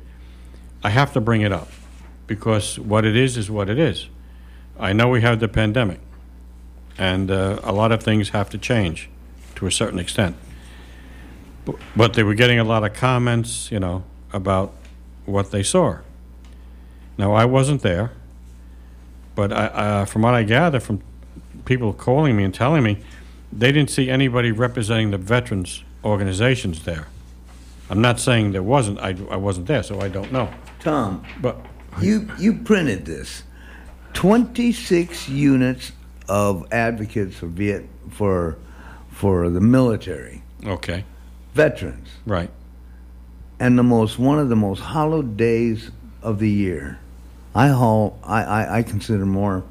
[0.82, 1.68] I have to bring it up
[2.26, 4.08] because what it is is what it is.
[4.78, 6.00] I know we have the pandemic,
[6.96, 9.10] and uh, a lot of things have to change
[9.56, 10.36] to a certain extent.
[11.66, 14.72] Bu- But they were getting a lot of comments, you know, about
[15.26, 15.98] what they saw.
[17.18, 18.12] Now, I wasn't there,
[19.34, 21.02] but I, uh, from what I gather from
[21.70, 22.98] people calling me and telling me,
[23.52, 27.06] they didn't see anybody representing the veterans organizations there.
[27.88, 30.50] I'm not saying there wasn't, I, I wasn't there, so I don't know.
[30.80, 31.64] Tom, But
[32.02, 33.44] you you printed this.
[34.14, 35.92] 26 units
[36.28, 38.56] of advocates for Viet for
[39.12, 41.04] for the military, Okay,
[41.54, 42.50] veterans, right.
[43.60, 46.98] and the most one of the most hallowed days of the year.
[47.54, 49.62] I haul, I, I, I consider more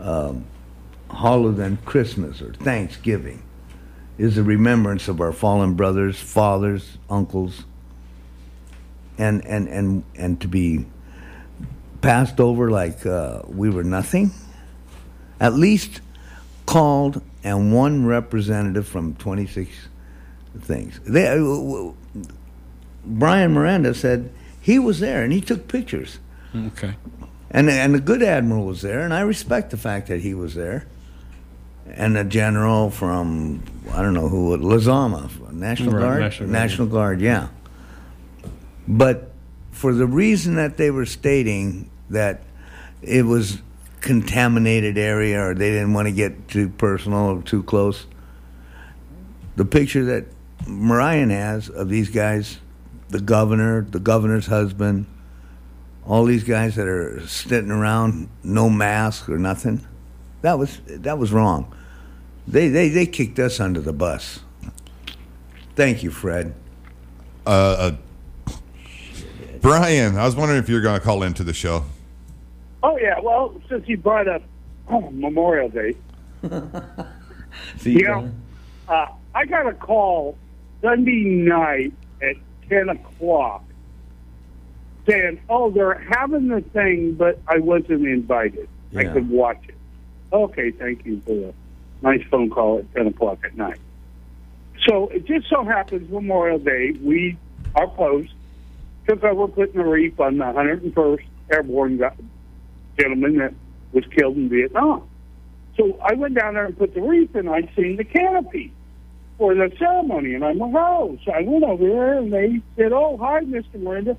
[0.00, 0.44] um,
[1.16, 3.42] hollow than Christmas or Thanksgiving
[4.18, 7.64] is the remembrance of our fallen brothers, fathers, uncles,
[9.18, 10.86] and and and and to be
[12.00, 14.30] passed over like uh, we were nothing.
[15.40, 16.00] At least
[16.64, 19.70] called and one representative from 26
[20.60, 20.98] things.
[21.06, 21.92] They, uh,
[23.04, 26.18] Brian Miranda said he was there and he took pictures.
[26.54, 26.96] Okay.
[27.50, 30.54] And and the good admiral was there, and I respect the fact that he was
[30.54, 30.86] there.
[31.94, 33.62] And the general from
[33.92, 37.48] I don't know who, Lazama, National Right, Guard, National Guard, National Guard, yeah.
[38.88, 39.32] But
[39.70, 42.42] for the reason that they were stating that
[43.02, 43.60] it was
[44.00, 48.06] contaminated area or they didn't want to get too personal or too close,
[49.56, 50.26] the picture that
[50.66, 52.58] Marion has of these guys,
[53.08, 55.06] the governor, the governor's husband,
[56.04, 59.86] all these guys that are sitting around, no mask or nothing.
[60.46, 61.74] That was that was wrong.
[62.46, 64.38] They they they kicked us under the bus.
[65.74, 66.54] Thank you, Fred.
[67.44, 67.96] Uh,
[68.46, 68.52] uh,
[69.60, 71.84] Brian, I was wondering if you were going to call into the show.
[72.84, 74.40] Oh yeah, well, since you brought up
[74.88, 75.96] oh, Memorial Day,
[77.78, 78.30] See, you know,
[78.88, 80.38] uh, I got a call
[80.80, 81.92] Sunday night
[82.22, 82.36] at
[82.68, 83.64] ten o'clock
[85.08, 88.68] saying, "Oh, they're having the thing, but I wasn't invited.
[88.94, 89.75] I could watch it."
[90.32, 91.54] Okay, thank you for the
[92.02, 93.78] nice phone call at ten o'clock at night.
[94.86, 97.36] So it just so happens Memorial Day, we
[97.74, 98.32] our post
[99.08, 102.00] took over putting a wreath on the 101st Airborne
[102.98, 103.54] gentleman that
[103.92, 105.08] was killed in Vietnam.
[105.76, 108.72] So I went down there and put the wreath, and I'd seen the canopy
[109.38, 111.18] for the ceremony, and I'm like, oh.
[111.24, 113.80] So I went over there, and they said, oh, hi, Mr.
[113.80, 114.16] Miranda.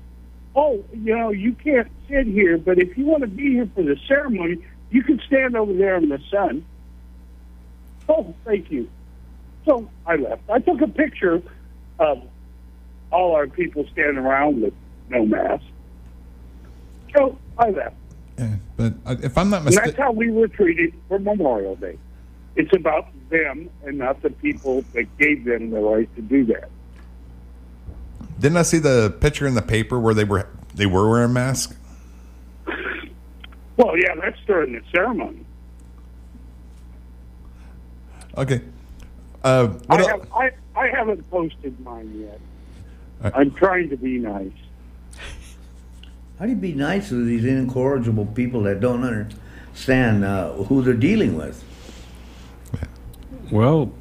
[0.54, 3.82] Oh, you know, you can't sit here, but if you want to be here for
[3.82, 6.64] the ceremony, you can stand over there in the sun.
[8.08, 8.88] Oh, thank you.
[9.66, 10.48] So I left.
[10.48, 11.42] I took a picture
[11.98, 12.22] of
[13.10, 14.74] all our people standing around with
[15.10, 15.64] no mask.
[17.14, 17.96] So I left.
[18.38, 21.98] Yeah, but uh, if I'm not mistaken, that's how we were treated for Memorial Day.
[22.56, 26.70] It's about them and not the people that gave them the right to do that.
[28.40, 31.74] didn't I see the picture in the paper where they were they were wearing masks?
[33.78, 35.46] Well, yeah, that's during the ceremony.
[38.36, 38.60] Okay.
[39.44, 42.40] Uh, what I, have, I, I haven't posted mine yet.
[43.22, 44.50] Uh, I'm trying to be nice.
[46.38, 50.94] How do you be nice to these incorrigible people that don't understand uh, who they're
[50.94, 51.64] dealing with?
[53.52, 53.92] Well,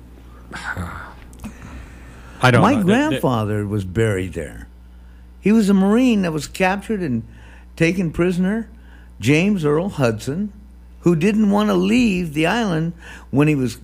[0.54, 2.78] I don't My know.
[2.78, 4.68] They- they- grandfather was buried there.
[5.40, 7.24] He was a Marine that was captured and
[7.76, 8.70] taken prisoner,
[9.20, 10.54] James Earl Hudson,
[11.02, 12.94] who didn't want to leave the island
[13.32, 13.80] when he was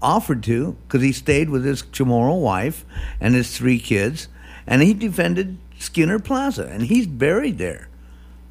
[0.00, 2.84] offered to because he stayed with his Chamorro wife
[3.20, 4.28] and his three kids,
[4.66, 7.88] and he defended Skinner Plaza, and he's buried there.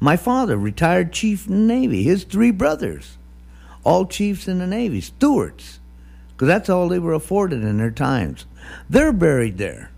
[0.00, 3.18] My father, retired chief in the Navy, his three brothers,
[3.84, 5.80] all chiefs in the Navy, stewards,
[6.28, 8.46] because that's all they were afforded in their times.
[8.90, 9.90] They're buried there.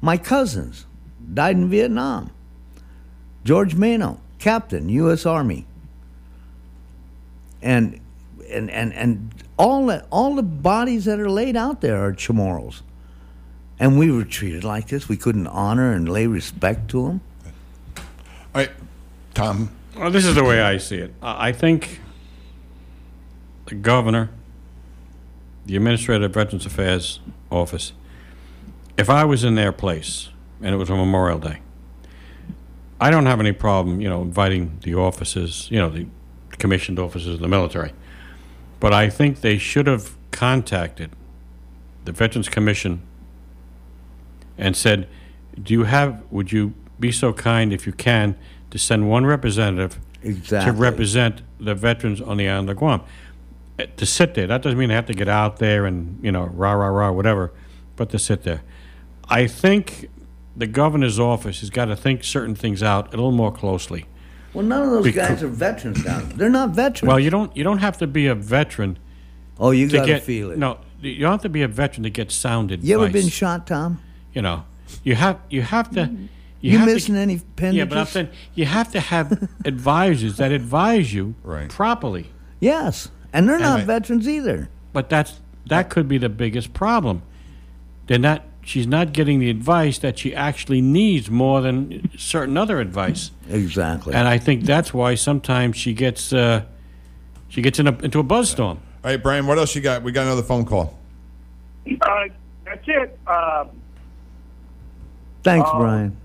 [0.00, 0.86] My cousins
[1.32, 2.30] died in Vietnam.
[3.44, 5.26] George Mano, captain, U.S.
[5.26, 5.66] Army,
[7.62, 8.00] and
[8.50, 12.82] and and and all that, all the bodies that are laid out there are Chamorros,
[13.78, 15.08] and we were treated like this.
[15.08, 17.20] We couldn't honor and lay respect to them.
[17.96, 18.02] All
[18.54, 18.70] right,
[19.34, 19.70] Tom.
[19.96, 21.14] Well, this is the way I see it.
[21.22, 22.00] I I think
[23.66, 24.30] the governor,
[25.66, 27.20] the administrator of Veterans Affairs
[27.50, 27.92] office,
[28.96, 30.28] if I was in their place
[30.60, 31.60] and it was a Memorial Day.
[33.04, 36.06] I don't have any problem, you know, inviting the officers, you know, the
[36.58, 37.92] commissioned officers of the military.
[38.80, 41.10] But I think they should have contacted
[42.06, 43.02] the Veterans Commission
[44.56, 45.06] and said,
[45.62, 46.22] "Do you have?
[46.30, 48.36] Would you be so kind, if you can,
[48.70, 49.98] to send one representative
[50.64, 53.02] to represent the veterans on the island of Guam?
[53.78, 54.46] Eh, To sit there.
[54.46, 57.12] That doesn't mean they have to get out there and you know rah rah rah
[57.12, 57.52] whatever,
[57.96, 58.62] but to sit there.
[59.28, 60.08] I think
[60.56, 64.06] the governor's office has got to think certain things out a little more closely.
[64.52, 66.28] Well, none of those Becau- guys are veterans down.
[66.36, 67.08] They're not veterans.
[67.08, 68.98] Well, you don't you don't have to be a veteran.
[69.58, 70.58] Oh, you to gotta get, feel it.
[70.58, 72.88] No, you don't have to be a veteran to get sound advice.
[72.88, 74.00] you ever been shot, Tom?
[74.32, 74.64] You know,
[75.02, 76.06] you have you have to.
[76.60, 77.40] You, You have missing to, any
[77.76, 81.34] Yeah, but I'm saying you have to have advisors that advise you
[81.68, 82.30] properly.
[82.58, 84.70] Yes, and they're not And- veterans either.
[84.92, 87.22] But that's that could be the biggest problem.
[88.06, 88.44] They're not.
[88.64, 93.30] She's not getting the advice that she actually needs more than certain other advice.
[93.50, 94.14] Exactly.
[94.14, 96.64] And I think that's why sometimes she gets uh,
[97.48, 98.78] she gets in a, into a buzzstorm.
[99.04, 100.02] All right, Brian, what else you got?
[100.02, 100.98] We got another phone call.
[102.00, 102.24] Uh,
[102.64, 103.18] that's it.
[103.26, 103.66] Uh,
[105.42, 106.16] Thanks, Uh, Brian.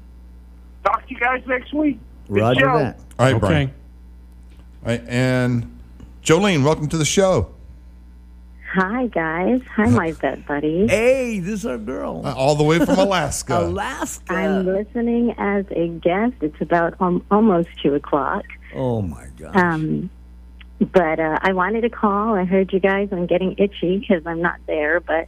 [0.86, 2.00] talk to you guys next week.
[2.30, 2.78] Good Roger show.
[2.78, 3.00] that.
[3.20, 3.40] All right, Okay.
[3.40, 3.70] Brian.
[4.86, 5.78] All right, and
[6.24, 7.50] Jolene, welcome to the show.
[8.74, 9.62] Hi, guys.
[9.76, 10.88] Hi, my vet buddy.
[10.88, 12.22] Hey, this is our girl.
[12.24, 13.60] Uh, all the way from Alaska.
[13.60, 14.34] Alaska.
[14.34, 16.36] I'm listening as a guest.
[16.42, 18.46] It's about um, almost 2 o'clock.
[18.76, 19.56] Oh, my God.
[19.56, 20.10] Um,
[20.80, 22.36] but uh, I wanted to call.
[22.36, 23.10] I heard you guys.
[23.12, 25.00] I'm getting itchy because I'm not there.
[25.00, 25.28] But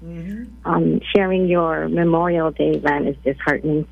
[0.63, 3.87] um, sharing your Memorial Day event is disheartening.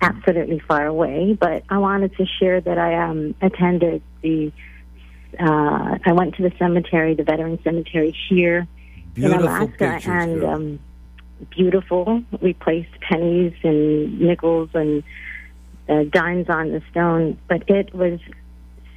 [0.00, 1.36] Absolutely far away.
[1.38, 4.52] But I wanted to share that I um, attended the.
[5.38, 8.66] Uh, I went to the cemetery, the veteran cemetery here
[9.14, 10.50] Beautiful in Alaska, pictures, and girl.
[10.54, 10.78] um,
[11.50, 12.22] beautiful.
[12.40, 15.02] We placed pennies and nickels and
[15.88, 18.20] uh, dimes on the stone, but it was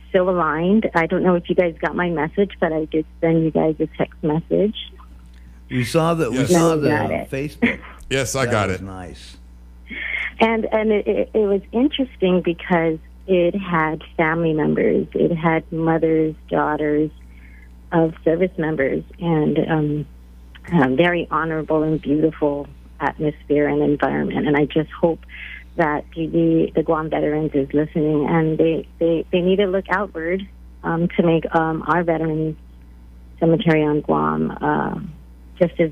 [0.10, 0.90] still aligned.
[0.94, 3.76] I don't know if you guys got my message, but I did send you guys
[3.80, 4.76] a text message.
[5.70, 6.32] We saw that.
[6.32, 6.52] We Yes.
[6.52, 7.30] saw No, the got it.
[7.30, 7.80] Facebook.
[8.10, 8.84] Yes, I That got was it.
[8.84, 9.38] Nice.
[10.42, 12.98] And and it, it, it was interesting because
[13.28, 17.12] it had family members, it had mothers, daughters
[17.92, 20.08] of service members, and um,
[20.72, 22.68] a very honorable and beautiful
[23.00, 24.48] atmosphere and environment.
[24.48, 25.20] And I just hope
[25.76, 30.48] that the the Guam veterans is listening, and they they, they need to look outward
[30.84, 32.58] um, to make um, our veterans
[33.40, 35.00] cemetery on Guam uh,
[35.60, 35.92] just as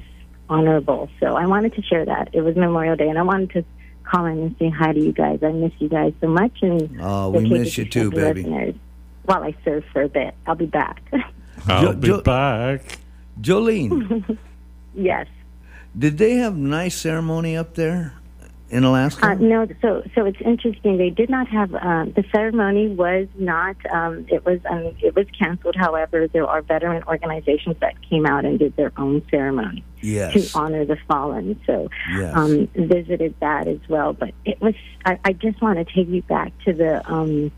[0.49, 1.09] honorable.
[1.19, 2.29] So I wanted to share that.
[2.33, 3.65] It was Memorial Day, and I wanted to
[4.09, 5.39] call in and say hi to you guys.
[5.43, 8.41] I miss you guys so much, and Oh, we the miss you too, baby.
[8.43, 8.75] listeners.
[9.23, 11.01] While I serve for a bit, I'll be back.
[11.67, 12.81] I'll Jo- be Jo- back.
[13.41, 14.37] Jolene,
[14.93, 15.27] yes.
[15.97, 18.13] did they have nice ceremony up there
[18.69, 19.25] in Alaska?
[19.25, 20.97] Uh, no, so so it's interesting.
[20.97, 23.75] They did not have um, the ceremony was not.
[23.91, 25.75] Um, it was um, it was canceled.
[25.75, 30.33] However, there are veteran organizations that came out and did their own ceremony yes.
[30.33, 31.59] to honor the fallen.
[31.65, 32.35] So Yes.
[32.35, 34.13] um, visited that as well.
[34.13, 34.75] But it was.
[35.05, 37.51] I, I just want to take you back to the um,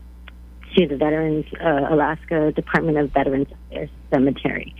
[0.76, 4.74] to the Veterans uh, Alaska Department of Veterans Affairs Cemetery.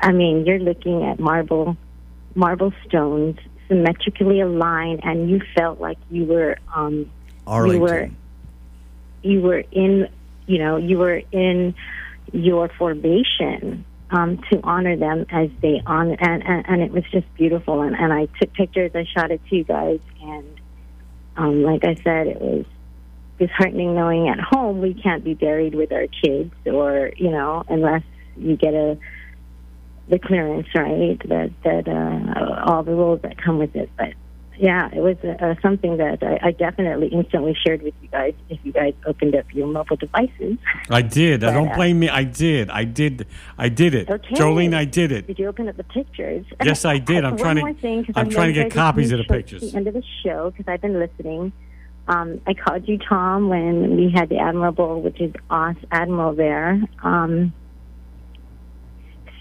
[0.00, 1.76] I mean, you're looking at marble
[2.34, 3.36] marble stones
[3.70, 7.10] symmetrically aligned, and you felt like you were um,
[7.46, 8.10] you were
[9.22, 10.08] you were in
[10.46, 11.74] you know you were in
[12.32, 17.32] your formation um, to honor them as they honor and, and, and it was just
[17.34, 17.82] beautiful.
[17.82, 20.60] And, and I took pictures I shot it to you guys and
[21.36, 22.66] um, like I said it was
[23.38, 28.02] disheartening knowing at home we can't be buried with our kids or you know unless
[28.36, 28.98] you get a
[30.10, 34.12] the clearance right that that uh, all the rules that come with it but
[34.60, 38.58] yeah, it was uh, something that I, I definitely instantly shared with you guys if
[38.62, 40.58] you guys opened up your mobile devices.
[40.90, 41.42] I did.
[41.42, 42.10] I don't uh, blame me.
[42.10, 42.68] I did.
[42.68, 43.26] I did.
[43.56, 44.10] I did it.
[44.10, 44.34] Okay.
[44.34, 45.26] Jolene, I did it.
[45.26, 46.44] Did you open up the pictures?
[46.62, 47.24] Yes, I did.
[47.26, 49.62] I'm trying to- thing, I'm I know trying to get copies of the pictures.
[49.62, 51.52] The end of the show because I've been listening.
[52.08, 56.82] Um, I called you Tom when we had the admirable, which is Os Admiral there.
[57.02, 57.54] Um,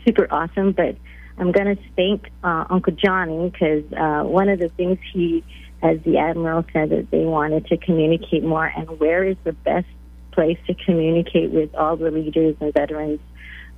[0.05, 0.95] super awesome, but
[1.37, 5.43] I'm going to thank uh, Uncle Johnny because uh, one of the things he,
[5.81, 8.65] as the admiral said, that they wanted to communicate more.
[8.65, 9.87] And where is the best
[10.31, 13.19] place to communicate with all the leaders and veterans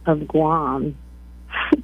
[0.05, 0.97] of Guam?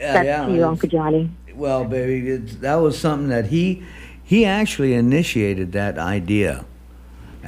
[0.00, 1.30] Yeah, That's yeah, you, Uncle Johnny.
[1.54, 3.82] Well, baby, it's, that was something that he
[4.22, 6.66] he actually initiated that idea,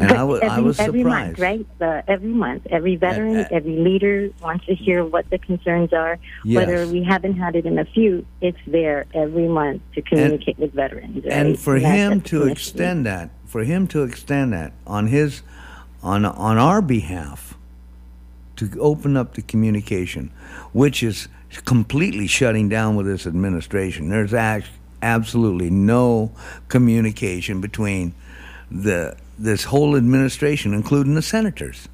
[0.01, 1.27] And But I was every, I was every surprised.
[1.27, 1.67] month, right?
[1.79, 6.19] The, every month, every veteran, uh, every leader wants to hear what the concerns are.
[6.43, 6.57] Yes.
[6.57, 10.73] Whether we haven't had it in a few, it's there every month to communicate with
[10.73, 11.17] veterans.
[11.25, 11.33] Right?
[11.33, 15.43] and for that's- him to extend that, for him to extend that on his,
[16.03, 17.55] on on our behalf,
[18.57, 20.31] to open up the communication,
[20.73, 21.29] which is
[21.67, 24.09] completely shutting down with this administration.
[24.09, 24.69] There's act,
[25.03, 26.31] absolutely no
[26.69, 28.15] communication between
[28.71, 31.89] the this whole administration, including the senators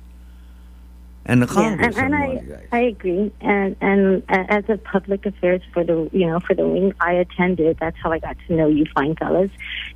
[1.24, 1.97] and the Yeah, Congress.
[1.97, 3.32] and, and and I, I agree.
[3.40, 7.12] And and uh, as a public affairs for the you know for the wing, I
[7.14, 7.78] attended.
[7.78, 9.51] That's how I got to know you fine fellas,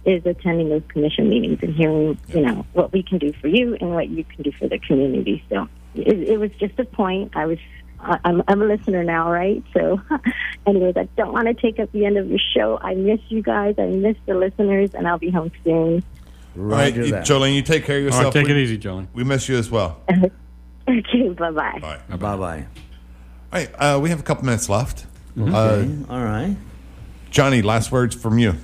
[0.04, 3.76] is attending those commission meetings and hearing you know what we can do for you
[3.80, 5.44] and what you can do for the community.
[5.48, 7.36] So it, it was just a point.
[7.36, 7.58] I was.
[8.02, 9.62] I'm, I'm a listener now, right?
[9.74, 10.00] So,
[10.66, 12.78] anyways, I don't want to take up the end of your show.
[12.80, 13.74] I miss you guys.
[13.76, 16.02] I miss the listeners, and I'll be home soon.
[16.60, 18.26] All right, you, Jolene, you take care of yourself.
[18.26, 18.46] All right, yourself.
[18.46, 19.06] take We- it easy, Jolene.
[19.14, 20.00] We miss you as well.
[20.88, 21.98] okay, bye bye.
[22.08, 22.58] Bye bye.
[22.58, 22.66] All
[23.52, 25.06] right, uh, we have a couple minutes left.
[25.38, 26.56] Okay, Uh, all right.
[27.30, 28.56] Johnny, last words from you.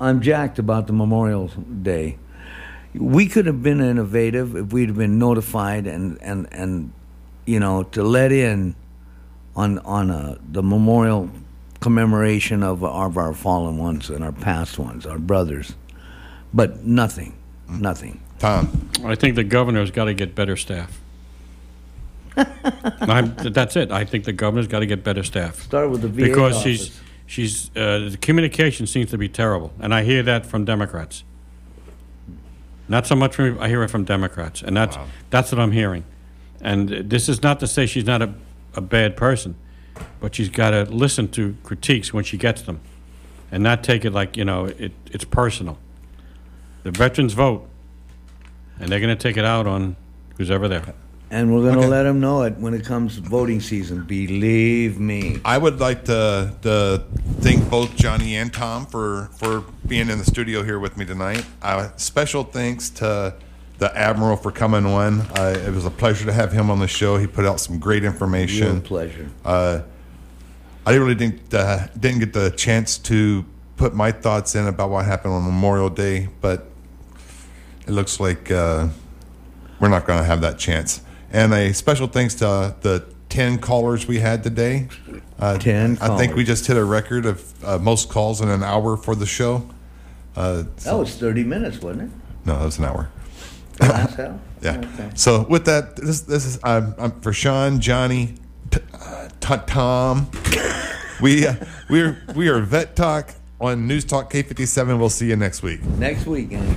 [0.00, 1.48] I'm jacked about the Memorial
[1.82, 2.18] Day.
[2.94, 6.92] We could have been innovative if we'd have been notified and, and, and
[7.44, 8.74] you know, to let in
[9.54, 11.30] on on uh, the memorial
[11.80, 15.74] commemoration of, of our fallen ones and our past ones, our brothers.
[16.56, 17.36] But nothing,
[17.68, 18.22] nothing.
[18.38, 18.90] Tom.
[19.04, 21.02] I think the governor's got to get better staff.
[22.36, 23.92] I'm, that's it.
[23.92, 25.60] I think the governor's got to get better staff.
[25.60, 26.62] Start with the VA because office.
[26.62, 31.24] she's she's uh, the communication seems to be terrible, and I hear that from Democrats.
[32.88, 34.96] Not so much from I hear it from Democrats, and that's
[35.28, 36.04] that's what I'm hearing.
[36.62, 38.32] And this is not to say she's not a,
[38.74, 39.56] a bad person,
[40.20, 42.80] but she's got to listen to critiques when she gets them,
[43.52, 45.78] and not take it like you know it, it's personal.
[46.86, 47.68] The veterans vote,
[48.78, 49.96] and they're going to take it out on
[50.36, 50.94] who's ever there.
[51.32, 54.04] And we're going to let them know it when it comes voting season.
[54.04, 55.40] Believe me.
[55.44, 57.02] I would like to, to
[57.40, 61.44] thank both Johnny and Tom for, for being in the studio here with me tonight.
[61.60, 63.34] Uh, special thanks to
[63.78, 65.22] the Admiral for coming on.
[65.36, 67.16] Uh, it was a pleasure to have him on the show.
[67.16, 68.74] He put out some great information.
[68.74, 69.28] Real pleasure.
[69.44, 69.80] Uh,
[70.86, 73.44] I really didn't uh, didn't get the chance to
[73.76, 76.68] put my thoughts in about what happened on Memorial Day, but
[77.86, 78.88] it looks like uh,
[79.80, 81.00] we're not going to have that chance.
[81.32, 84.88] And a special thanks to uh, the ten callers we had today.
[85.38, 88.62] Uh, 10 I think we just hit a record of uh, most calls in an
[88.62, 89.68] hour for the show.
[90.34, 92.10] Uh, That was 30 minutes, wasn't it?
[92.46, 93.10] no, that was an hour.
[93.80, 94.40] Last hell?
[94.62, 94.78] Yeah.
[94.78, 95.10] Okay.
[95.14, 98.34] So with that, this this is I'm, I'm for Sean, Johnny,
[98.70, 100.30] t- uh, t- Tom.
[101.20, 101.54] we uh,
[101.90, 104.98] we are we are Vet Talk on News Talk K57.
[104.98, 105.82] We'll see you next week.
[105.84, 106.74] Next week, gang.